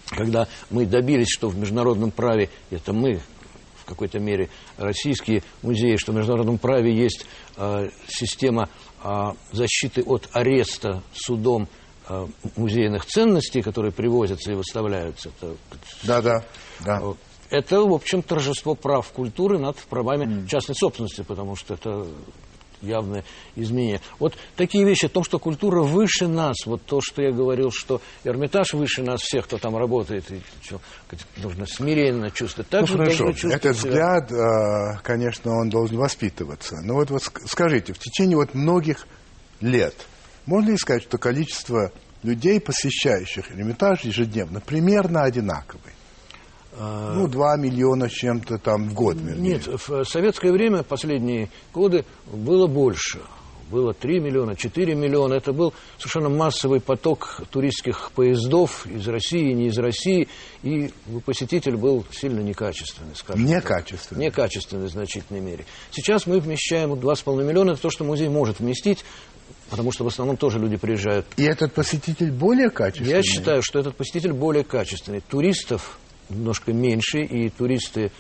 [0.10, 3.20] когда мы добились, что в международном праве, это мы,
[3.86, 7.26] в какой-то мере российские музеи, что в международном праве есть
[7.56, 8.70] э, система
[9.04, 11.68] э, защиты от ареста судом
[12.10, 15.30] э, музейных ценностей, которые привозятся и выставляются.
[15.30, 15.56] Это,
[16.04, 16.46] да, да,
[16.84, 17.02] да.
[17.52, 20.48] Это, в общем, торжество прав культуры над правами mm.
[20.48, 22.08] частной собственности, потому что это
[22.82, 23.24] явное
[23.56, 24.02] изменение.
[24.20, 28.02] Вот такие вещи, о том, что культура выше нас, вот то, что я говорил, что
[28.24, 30.80] Эрмитаж выше нас всех, кто там работает, и что,
[31.38, 32.70] нужно смиренно чувствовать.
[32.70, 33.72] Так ну, хорошо, этот себя.
[33.72, 36.78] взгляд, а, конечно, он должен воспитываться.
[36.84, 39.08] Но вот, вот скажите, в течение вот многих
[39.62, 39.96] лет,
[40.46, 41.92] можно ли сказать, что количество
[42.24, 45.94] людей, посещающих Эрмитаж ежедневно, примерно одинаковое?
[46.78, 49.18] Ну, 2 миллиона чем-то там в год.
[49.18, 49.54] Вернее.
[49.54, 53.22] Нет, в советское время, последние годы, было больше.
[53.72, 55.34] Было 3 миллиона, 4 миллиона.
[55.34, 60.28] Это был совершенно массовый поток туристских поездов из России, не из России.
[60.62, 60.92] И
[61.26, 64.26] посетитель был сильно некачественный, скажем Некачественный.
[64.26, 64.38] Так.
[64.38, 65.66] Некачественный в значительной мере.
[65.90, 67.72] Сейчас мы вмещаем 2,5 миллиона.
[67.72, 69.04] Это то, что музей может вместить.
[69.72, 71.26] Потому что в основном тоже люди приезжают.
[71.38, 73.10] И этот посетитель более качественный?
[73.10, 75.22] Я считаю, что этот посетитель более качественный.
[75.22, 75.98] Туристов
[76.30, 78.12] немножко меньше, и туристы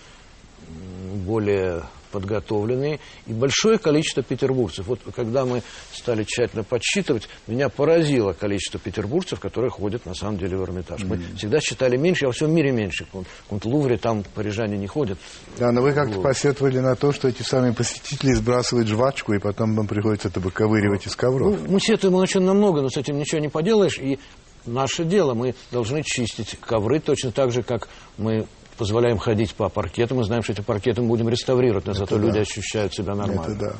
[1.26, 4.88] более подготовленные, и большое количество петербуржцев.
[4.88, 10.56] Вот когда мы стали тщательно подсчитывать, меня поразило количество петербуржцев, которые ходят на самом деле
[10.56, 11.02] в Эрмитаж.
[11.02, 11.08] Mm-hmm.
[11.08, 13.06] Мы всегда считали меньше, а во всем мире меньше.
[13.50, 15.18] В Лувре там парижане не ходят.
[15.58, 19.76] Да, но вы как-то посетовали на то, что эти самые посетители сбрасывают жвачку, и потом
[19.76, 21.60] вам приходится это выковыривать из ковров.
[21.60, 24.20] Ну, мы сетуем очень намного, но с этим ничего не поделаешь, и
[24.66, 25.34] наше дело.
[25.34, 27.88] Мы должны чистить ковры точно так же, как
[28.18, 28.48] мы
[28.78, 30.16] позволяем ходить по паркету.
[30.16, 32.26] Мы знаем, что эти паркеты мы будем реставрировать, но Это зато да.
[32.26, 33.42] люди ощущают себя нормально.
[33.42, 33.76] Это да.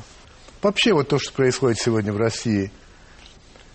[0.62, 2.72] Вообще, вот то, что происходит сегодня в России,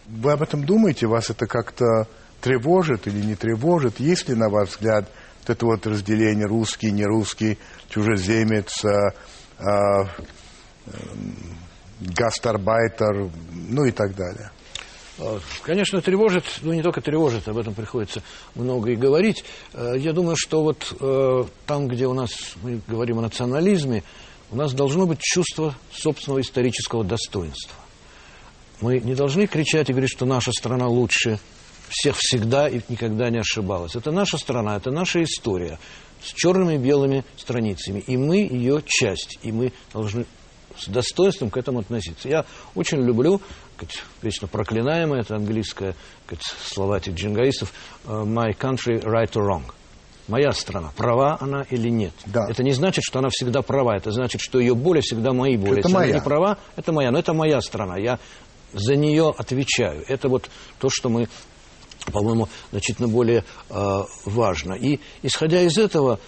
[0.08, 1.08] вы об этом думаете?
[1.08, 2.08] Вас это как-то
[2.42, 4.00] тревожит или не тревожит?
[4.00, 5.10] Есть ли, на ваш взгляд,
[5.42, 7.58] вот это вот разделение русский, не русский,
[7.90, 9.14] чужеземец, а,
[9.60, 10.10] а,
[12.02, 13.30] гастарбайтер,
[13.70, 14.52] ну и так далее?
[15.18, 18.24] Э, конечно, тревожит, ну не только тревожит, об этом приходится
[18.56, 19.44] много и говорить.
[19.74, 22.32] Э, я думаю, что вот э, там, где у нас,
[22.64, 24.04] мы говорим о национализме,
[24.52, 27.76] у нас должно быть чувство собственного исторического достоинства.
[28.82, 31.40] Мы не должны кричать и говорить, что наша страна лучше
[31.90, 33.96] всех всегда и никогда не ошибалась.
[33.96, 35.78] Это наша страна, это наша история
[36.24, 38.00] с черными и белыми страницами.
[38.00, 40.26] И мы ее часть, и мы должны
[40.78, 42.30] с достоинством к этому относиться.
[42.30, 42.46] Я
[42.76, 43.42] очень люблю,
[43.76, 45.96] сказать, вечно проклинаемое, это английское
[46.26, 47.74] сказать, слова этих джингаистов,
[48.06, 49.64] э, «my country right or wrong».
[50.28, 52.14] Моя страна, права она или нет.
[52.28, 52.48] Да.
[52.50, 55.80] Это не значит, что она всегда права, это значит, что ее боли всегда мои боли.
[55.80, 56.06] Это Если моя.
[56.06, 58.20] она не права, это моя, но это моя страна, я
[58.72, 60.06] за нее отвечаю.
[60.08, 60.50] Это вот
[60.80, 61.28] то, что мы
[62.12, 64.74] по-моему, значительно более э, важно.
[64.74, 66.20] И, исходя из этого,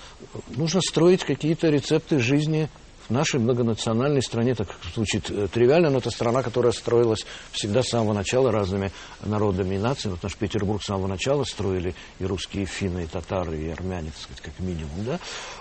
[0.49, 2.69] нужно строить какие-то рецепты жизни
[3.13, 8.13] нашей многонациональной стране, так звучит э, тривиально, но это страна, которая строилась всегда с самого
[8.13, 8.91] начала разными
[9.23, 10.15] народами и нациями.
[10.15, 14.11] Вот наш Петербург с самого начала строили и русские, и финны, и татары, и армяне,
[14.11, 15.05] так сказать, как минимум.
[15.05, 15.19] Да?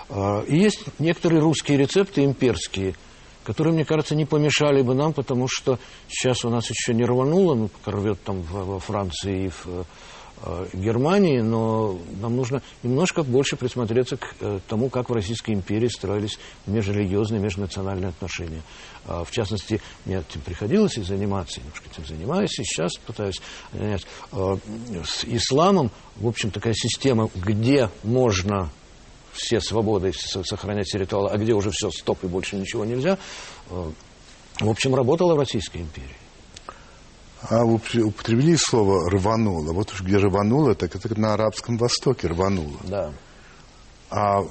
[0.09, 2.95] А, и есть некоторые русские рецепты имперские,
[3.43, 7.55] которые, мне кажется, не помешали бы нам, потому что сейчас у нас еще не рвануло,
[7.55, 9.83] ну, рвет там во Франции и в э,
[10.73, 16.37] Германии, но нам нужно немножко больше присмотреться к э, тому, как в Российской империи строились
[16.67, 18.61] межрелигиозные, межнациональные отношения.
[19.05, 23.41] А, в частности, мне этим приходилось и заниматься, немножко этим занимаюсь, и сейчас пытаюсь.
[23.73, 23.97] Э,
[25.05, 28.69] с исламом, в общем, такая система, где можно
[29.31, 33.17] все свободы сохранять все ритуалы, а где уже все, стоп, и больше ничего нельзя,
[33.69, 36.22] в общем, работала в Российской империи.
[37.49, 39.73] А вы употребили слово «рвануло».
[39.73, 42.79] Вот уж где рвануло, так это на Арабском Востоке рвануло.
[42.83, 43.11] Да.
[44.09, 44.41] А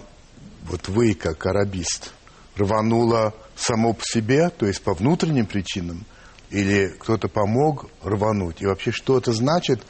[0.65, 2.13] вот вы, как арабист,
[2.57, 6.05] рвануло само по себе, то есть по внутренним причинам,
[6.51, 8.61] или кто-то помог рвануть?
[8.61, 9.81] И вообще, что это значит,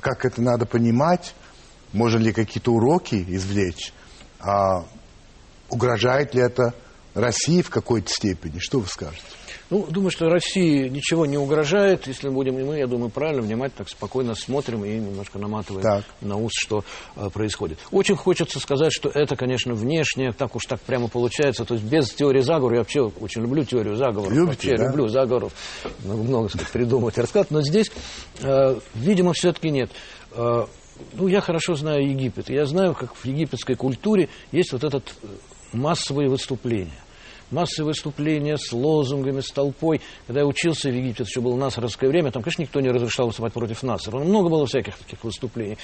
[0.00, 1.34] как это надо понимать,
[1.92, 3.92] можно ли какие-то уроки извлечь,
[4.40, 4.84] а
[5.68, 6.74] угрожает ли это
[7.14, 8.58] России в какой-то степени?
[8.58, 9.22] Что вы скажете?
[9.74, 13.88] Ну, думаю, что России ничего не угрожает, если будем, мы, я думаю, правильно, внимательно, так
[13.88, 16.04] спокойно смотрим и немножко наматываем так.
[16.20, 16.84] на ус, что
[17.16, 17.80] э, происходит.
[17.90, 22.08] Очень хочется сказать, что это, конечно, внешне, так уж так прямо получается, то есть без
[22.10, 24.86] теории заговора, я вообще очень люблю теорию заговоров, Любите, вообще да?
[24.86, 25.52] люблю заговоров,
[26.04, 27.90] много, много сказать, придумывать и рассказывать, но здесь,
[28.42, 29.90] э, видимо, все-таки нет.
[30.36, 30.66] Э,
[31.14, 35.26] ну, я хорошо знаю Египет, я знаю, как в египетской культуре есть вот этот э,
[35.72, 37.03] массовые выступления
[37.50, 40.00] массовые выступления с лозунгами, с толпой.
[40.26, 43.26] Когда я учился в Египте, это еще было насаровское время, там, конечно, никто не разрешал
[43.26, 44.18] выступать против Насара.
[44.18, 45.78] Много было всяких таких выступлений.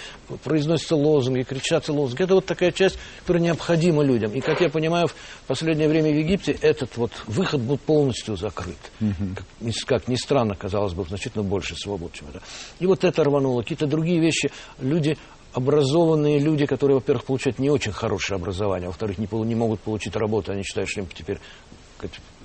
[0.44, 2.22] Произносятся лозунги, кричатся лозунги.
[2.22, 4.32] Это вот такая часть, которая необходима людям.
[4.32, 5.14] И, как я понимаю, в
[5.46, 8.78] последнее время в Египте этот вот выход был полностью закрыт.
[9.00, 9.34] Угу.
[9.36, 12.42] Как, как ни странно, казалось бы, значительно больше свобод, чем это.
[12.78, 13.62] И вот это рвануло.
[13.62, 14.50] Какие-то другие вещи.
[14.78, 15.16] Люди
[15.52, 20.14] образованные люди, которые, во-первых, получают не очень хорошее образование, а во-вторых, не, не могут получить
[20.16, 21.38] работу, они считают, что им теперь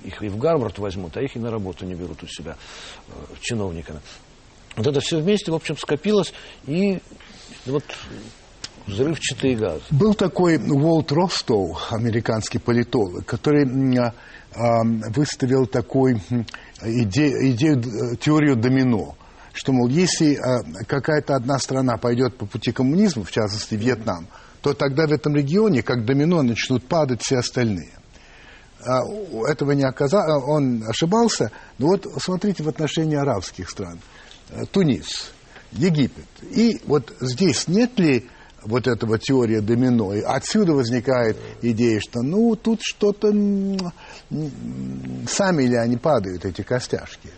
[0.04, 2.56] их и в Гарвард возьмут, а их и на работу не берут у себя
[3.08, 4.00] э, чиновниками.
[4.76, 6.32] Вот это все вместе, в общем, скопилось,
[6.66, 6.98] и
[7.64, 7.84] вот
[8.86, 9.80] взрывчатый газ.
[9.90, 14.12] Был такой Уолт Ростоу, американский политолог, который э,
[15.10, 16.20] выставил такую
[16.82, 19.16] идею, идею, э, теорию домино–
[19.56, 24.28] что, мол, если э, какая-то одна страна пойдет по пути коммунизма, в частности Вьетнам,
[24.60, 27.92] то тогда в этом регионе, как домино, начнут падать все остальные.
[28.84, 29.00] А,
[29.48, 31.50] этого не оказалось, а, он ошибался.
[31.78, 33.98] Но вот смотрите в отношении арабских стран.
[34.50, 35.32] Э, Тунис,
[35.72, 36.26] Египет.
[36.50, 38.28] И вот здесь нет ли
[38.62, 40.12] вот этого теория домино.
[40.14, 43.28] И отсюда возникает идея, что ну тут что-то
[45.28, 47.30] сами ли они падают, эти костяшки.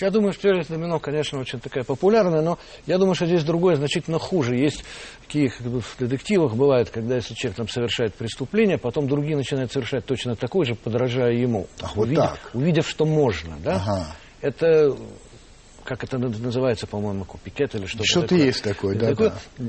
[0.00, 3.76] Я думаю, что теория домино, конечно, очень такая популярная, но я думаю, что здесь другое
[3.76, 4.56] значительно хуже.
[4.56, 4.84] Есть
[5.22, 9.72] такие, как бы в детективах бывает, когда если человек там совершает преступление, потом другие начинают
[9.72, 11.66] совершать точно такое же, подражая ему.
[11.80, 12.50] Ах, вот увидев, так.
[12.54, 13.76] увидев, что можно, да?
[13.76, 14.06] Ага.
[14.42, 14.96] Это
[15.84, 18.44] как это называется, по-моему, копикет или что-то Что-то такое.
[18.44, 19.32] есть такое, да, такое.
[19.56, 19.66] да.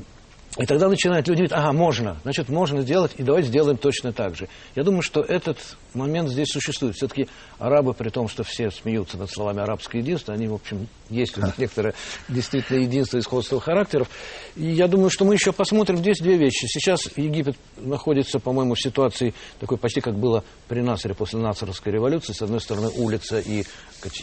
[0.56, 4.34] И тогда начинают люди говорить, ага, можно, значит, можно сделать, и давайте сделаем точно так
[4.34, 4.48] же.
[4.74, 5.58] Я думаю, что этот
[5.92, 6.96] момент здесь существует.
[6.96, 7.28] Все-таки
[7.58, 11.42] арабы, при том, что все смеются над словами «арабское единство», они, в общем, есть у
[11.42, 11.94] них некоторое
[12.28, 14.08] действительно единство и сходство характеров.
[14.56, 16.66] И я думаю, что мы еще посмотрим здесь две вещи.
[16.66, 22.32] Сейчас Египет находится, по-моему, в ситуации такой почти как было при Насаре после Насаровской революции.
[22.32, 23.64] С одной стороны, улица и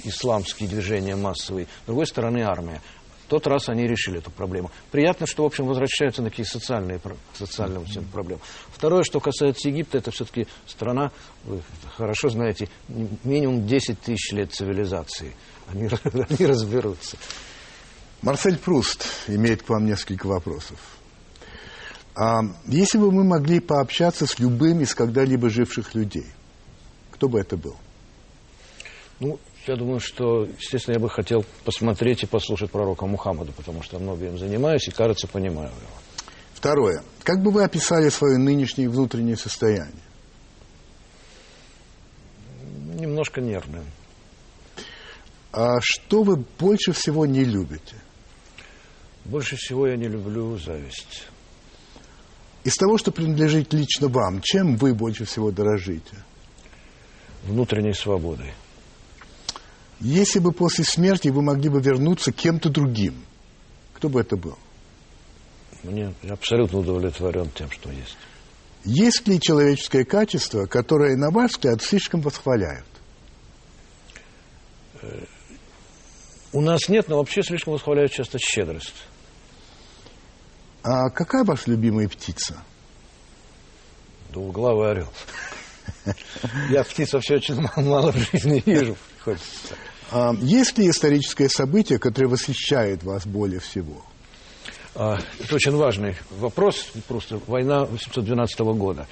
[0.03, 2.81] исламские движения массовые, с другой стороны, армия
[3.27, 4.71] тот раз они решили эту проблему.
[4.91, 7.01] Приятно, что, в общем, возвращаются на такие социальные,
[7.33, 8.41] социальные всем проблемы.
[8.69, 11.11] Второе, что касается Египта, это все-таки страна,
[11.43, 11.61] вы
[11.97, 12.69] хорошо знаете,
[13.23, 15.35] минимум 10 тысяч лет цивилизации.
[15.67, 15.89] Они,
[16.29, 17.17] они разберутся.
[18.21, 20.79] Марсель Пруст имеет к вам несколько вопросов.
[22.15, 26.27] А, если бы мы могли пообщаться с любым из когда-либо живших людей,
[27.11, 27.75] кто бы это был?
[29.19, 33.97] Ну, я думаю, что, естественно, я бы хотел посмотреть и послушать пророка Мухаммада, потому что
[33.97, 36.01] много им занимаюсь и, кажется, понимаю его.
[36.53, 37.03] Второе.
[37.23, 40.03] Как бы вы описали свое нынешнее внутреннее состояние?
[42.95, 43.85] Немножко нервное.
[45.51, 47.95] А что вы больше всего не любите?
[49.23, 51.27] Больше всего я не люблю зависть.
[52.65, 56.23] Из того, что принадлежит лично вам, чем вы больше всего дорожите?
[57.43, 58.53] Внутренней свободой.
[59.99, 63.25] Если бы после смерти вы могли бы вернуться кем-то другим,
[63.93, 64.57] кто бы это был?
[65.83, 68.17] Мне абсолютно удовлетворен тем, что есть.
[68.83, 72.85] Есть ли человеческое качество, которое, на ваш взгляд, слишком восхваляют?
[76.51, 78.93] У нас нет, но вообще слишком восхваляют часто щедрость.
[80.83, 82.63] А какая ваша любимая птица?
[84.29, 85.09] Двуглавый орел.
[86.69, 88.95] Я птиц вообще очень мало в жизни вижу.
[90.11, 94.03] А, есть ли историческое событие, которое восхищает вас более всего?
[94.93, 96.87] А, это очень важный вопрос.
[97.07, 99.07] Просто война 1812 года.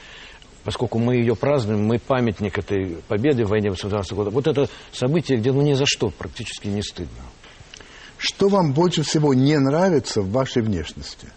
[0.64, 4.30] Поскольку мы ее празднуем, мы памятник этой победы в войне 1812 года.
[4.30, 7.24] Вот это событие, где ну ни за что практически не стыдно.
[8.18, 11.28] Что вам больше всего не нравится в вашей внешности?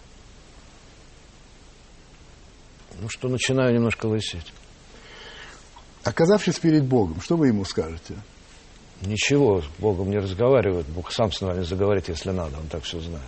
[3.01, 4.53] Ну, что начинаю немножко лысеть.
[6.07, 8.15] Оказавшись перед Богом, что вы ему скажете?
[9.01, 10.87] Ничего, с Богом не разговаривает.
[10.87, 13.27] Бог сам с нами заговорит, если надо, он так все знает.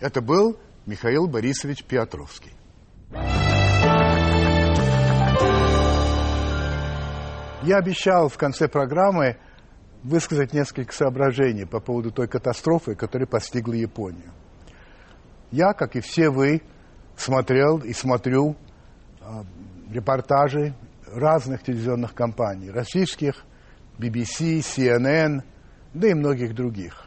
[0.00, 2.50] Это был Михаил Борисович Петровский.
[7.62, 9.36] Я обещал в конце программы
[10.02, 14.32] высказать несколько соображений по поводу той катастрофы, которая постигла Японию.
[15.52, 16.62] Я, как и все вы,
[17.16, 18.56] смотрел и смотрю
[19.20, 19.44] э,
[19.92, 20.74] репортажи
[21.12, 23.44] разных телевизионных компаний, российских,
[23.98, 25.42] BBC, CNN,
[25.94, 27.06] да и многих других.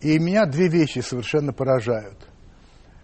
[0.00, 2.18] И меня две вещи совершенно поражают.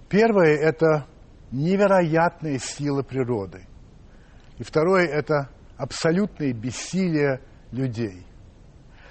[0.08, 1.06] Первое– это
[1.52, 3.66] невероятная сила природы.
[4.58, 7.40] И второе– это абсолютное бессилие
[7.70, 8.26] людей.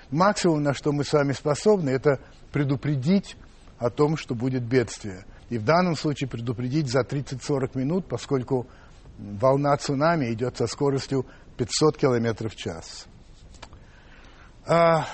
[0.09, 2.19] Максимум, на что мы с вами способны, это
[2.51, 3.37] предупредить
[3.77, 5.25] о том, что будет бедствие.
[5.49, 8.67] И в данном случае предупредить за 30-40 минут, поскольку
[9.17, 11.25] волна цунами идет со скоростью
[11.57, 13.07] 500 км в час.
[14.65, 15.05] А,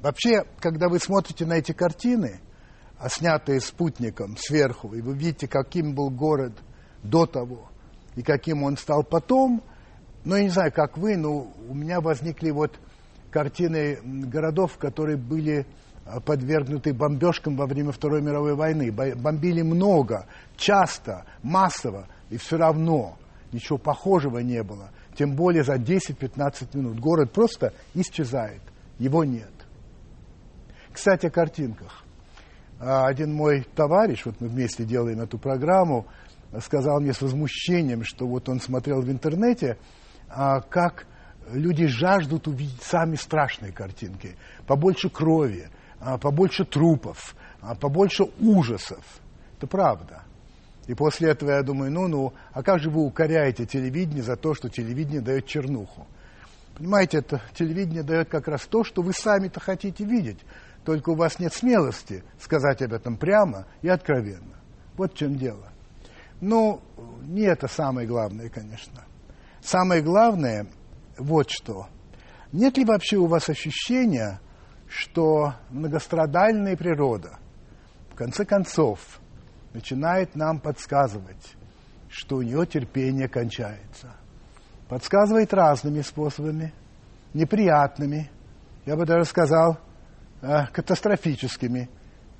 [0.00, 2.40] вообще, когда вы смотрите на эти картины,
[2.98, 6.52] а снятые спутником сверху, и вы видите, каким был город
[7.02, 7.68] до того,
[8.16, 9.62] и каким он стал потом,
[10.24, 12.78] ну, я не знаю, как вы, но у меня возникли вот
[13.30, 15.66] картины городов, которые были
[16.04, 18.90] а, подвергнуты бомбежкам во время Второй мировой войны.
[18.90, 20.26] Бомбили много,
[20.56, 23.16] часто, массово, и все равно
[23.52, 24.90] ничего похожего не было.
[25.16, 27.00] Тем более за 10-15 минут.
[27.00, 28.62] Город просто исчезает,
[28.98, 29.50] его нет.
[30.92, 32.04] Кстати, о картинках.
[32.80, 36.06] А, один мой товарищ, вот мы вместе делаем эту программу,
[36.60, 39.78] сказал мне с возмущением, что вот он смотрел в интернете,
[40.28, 41.06] а, как
[41.50, 44.36] люди жаждут увидеть сами страшные картинки.
[44.66, 45.68] Побольше крови,
[46.00, 47.34] а, побольше трупов,
[47.80, 49.04] побольше ужасов.
[49.56, 50.22] Это правда.
[50.88, 54.70] И после этого я думаю, ну-ну, а как же вы укоряете телевидение за то, что
[54.70, 56.06] телевидение дает чернуху?
[56.78, 60.38] Понимаете, это телевидение дает как раз то, что вы сами-то хотите видеть.
[60.86, 64.56] Только у вас нет смелости сказать об этом прямо и откровенно.
[64.96, 65.68] Вот в чем дело.
[66.40, 66.80] Ну,
[67.22, 69.04] не это самое главное, конечно.
[69.60, 70.68] Самое главное
[71.18, 71.86] вот что.
[72.50, 74.40] Нет ли вообще у вас ощущения,
[74.88, 77.38] что многострадальная природа,
[78.10, 79.20] в конце концов,
[79.72, 81.56] начинает нам подсказывать,
[82.08, 84.14] что у нее терпение кончается.
[84.88, 86.72] Подсказывает разными способами,
[87.34, 88.30] неприятными,
[88.86, 89.78] я бы даже сказал,
[90.40, 91.90] э, катастрофическими,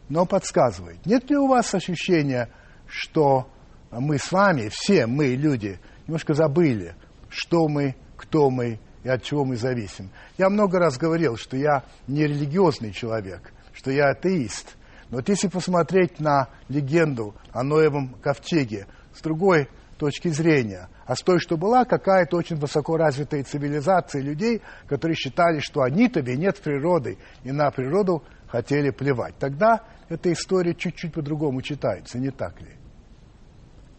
[0.09, 1.05] но подсказывает.
[1.05, 2.49] Нет ли у вас ощущения,
[2.87, 3.49] что
[3.91, 6.95] мы с вами, все мы, люди, немножко забыли,
[7.29, 10.11] что мы, кто мы и от чего мы зависим?
[10.39, 14.77] Я много раз говорил, что я не религиозный человек, что я атеист.
[15.11, 21.21] Но вот если посмотреть на легенду о Ноевом ковчеге с другой точки зрения, а с
[21.21, 27.19] той, что была какая-то очень высоко развитая цивилизация людей, которые считали, что они-то венец природы,
[27.43, 29.35] и на природу хотели плевать.
[29.39, 32.73] Тогда эта история чуть-чуть по-другому читается, не так ли?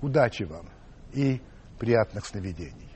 [0.01, 0.69] Удачи вам
[1.13, 1.41] и
[1.79, 2.89] приятных сновидений.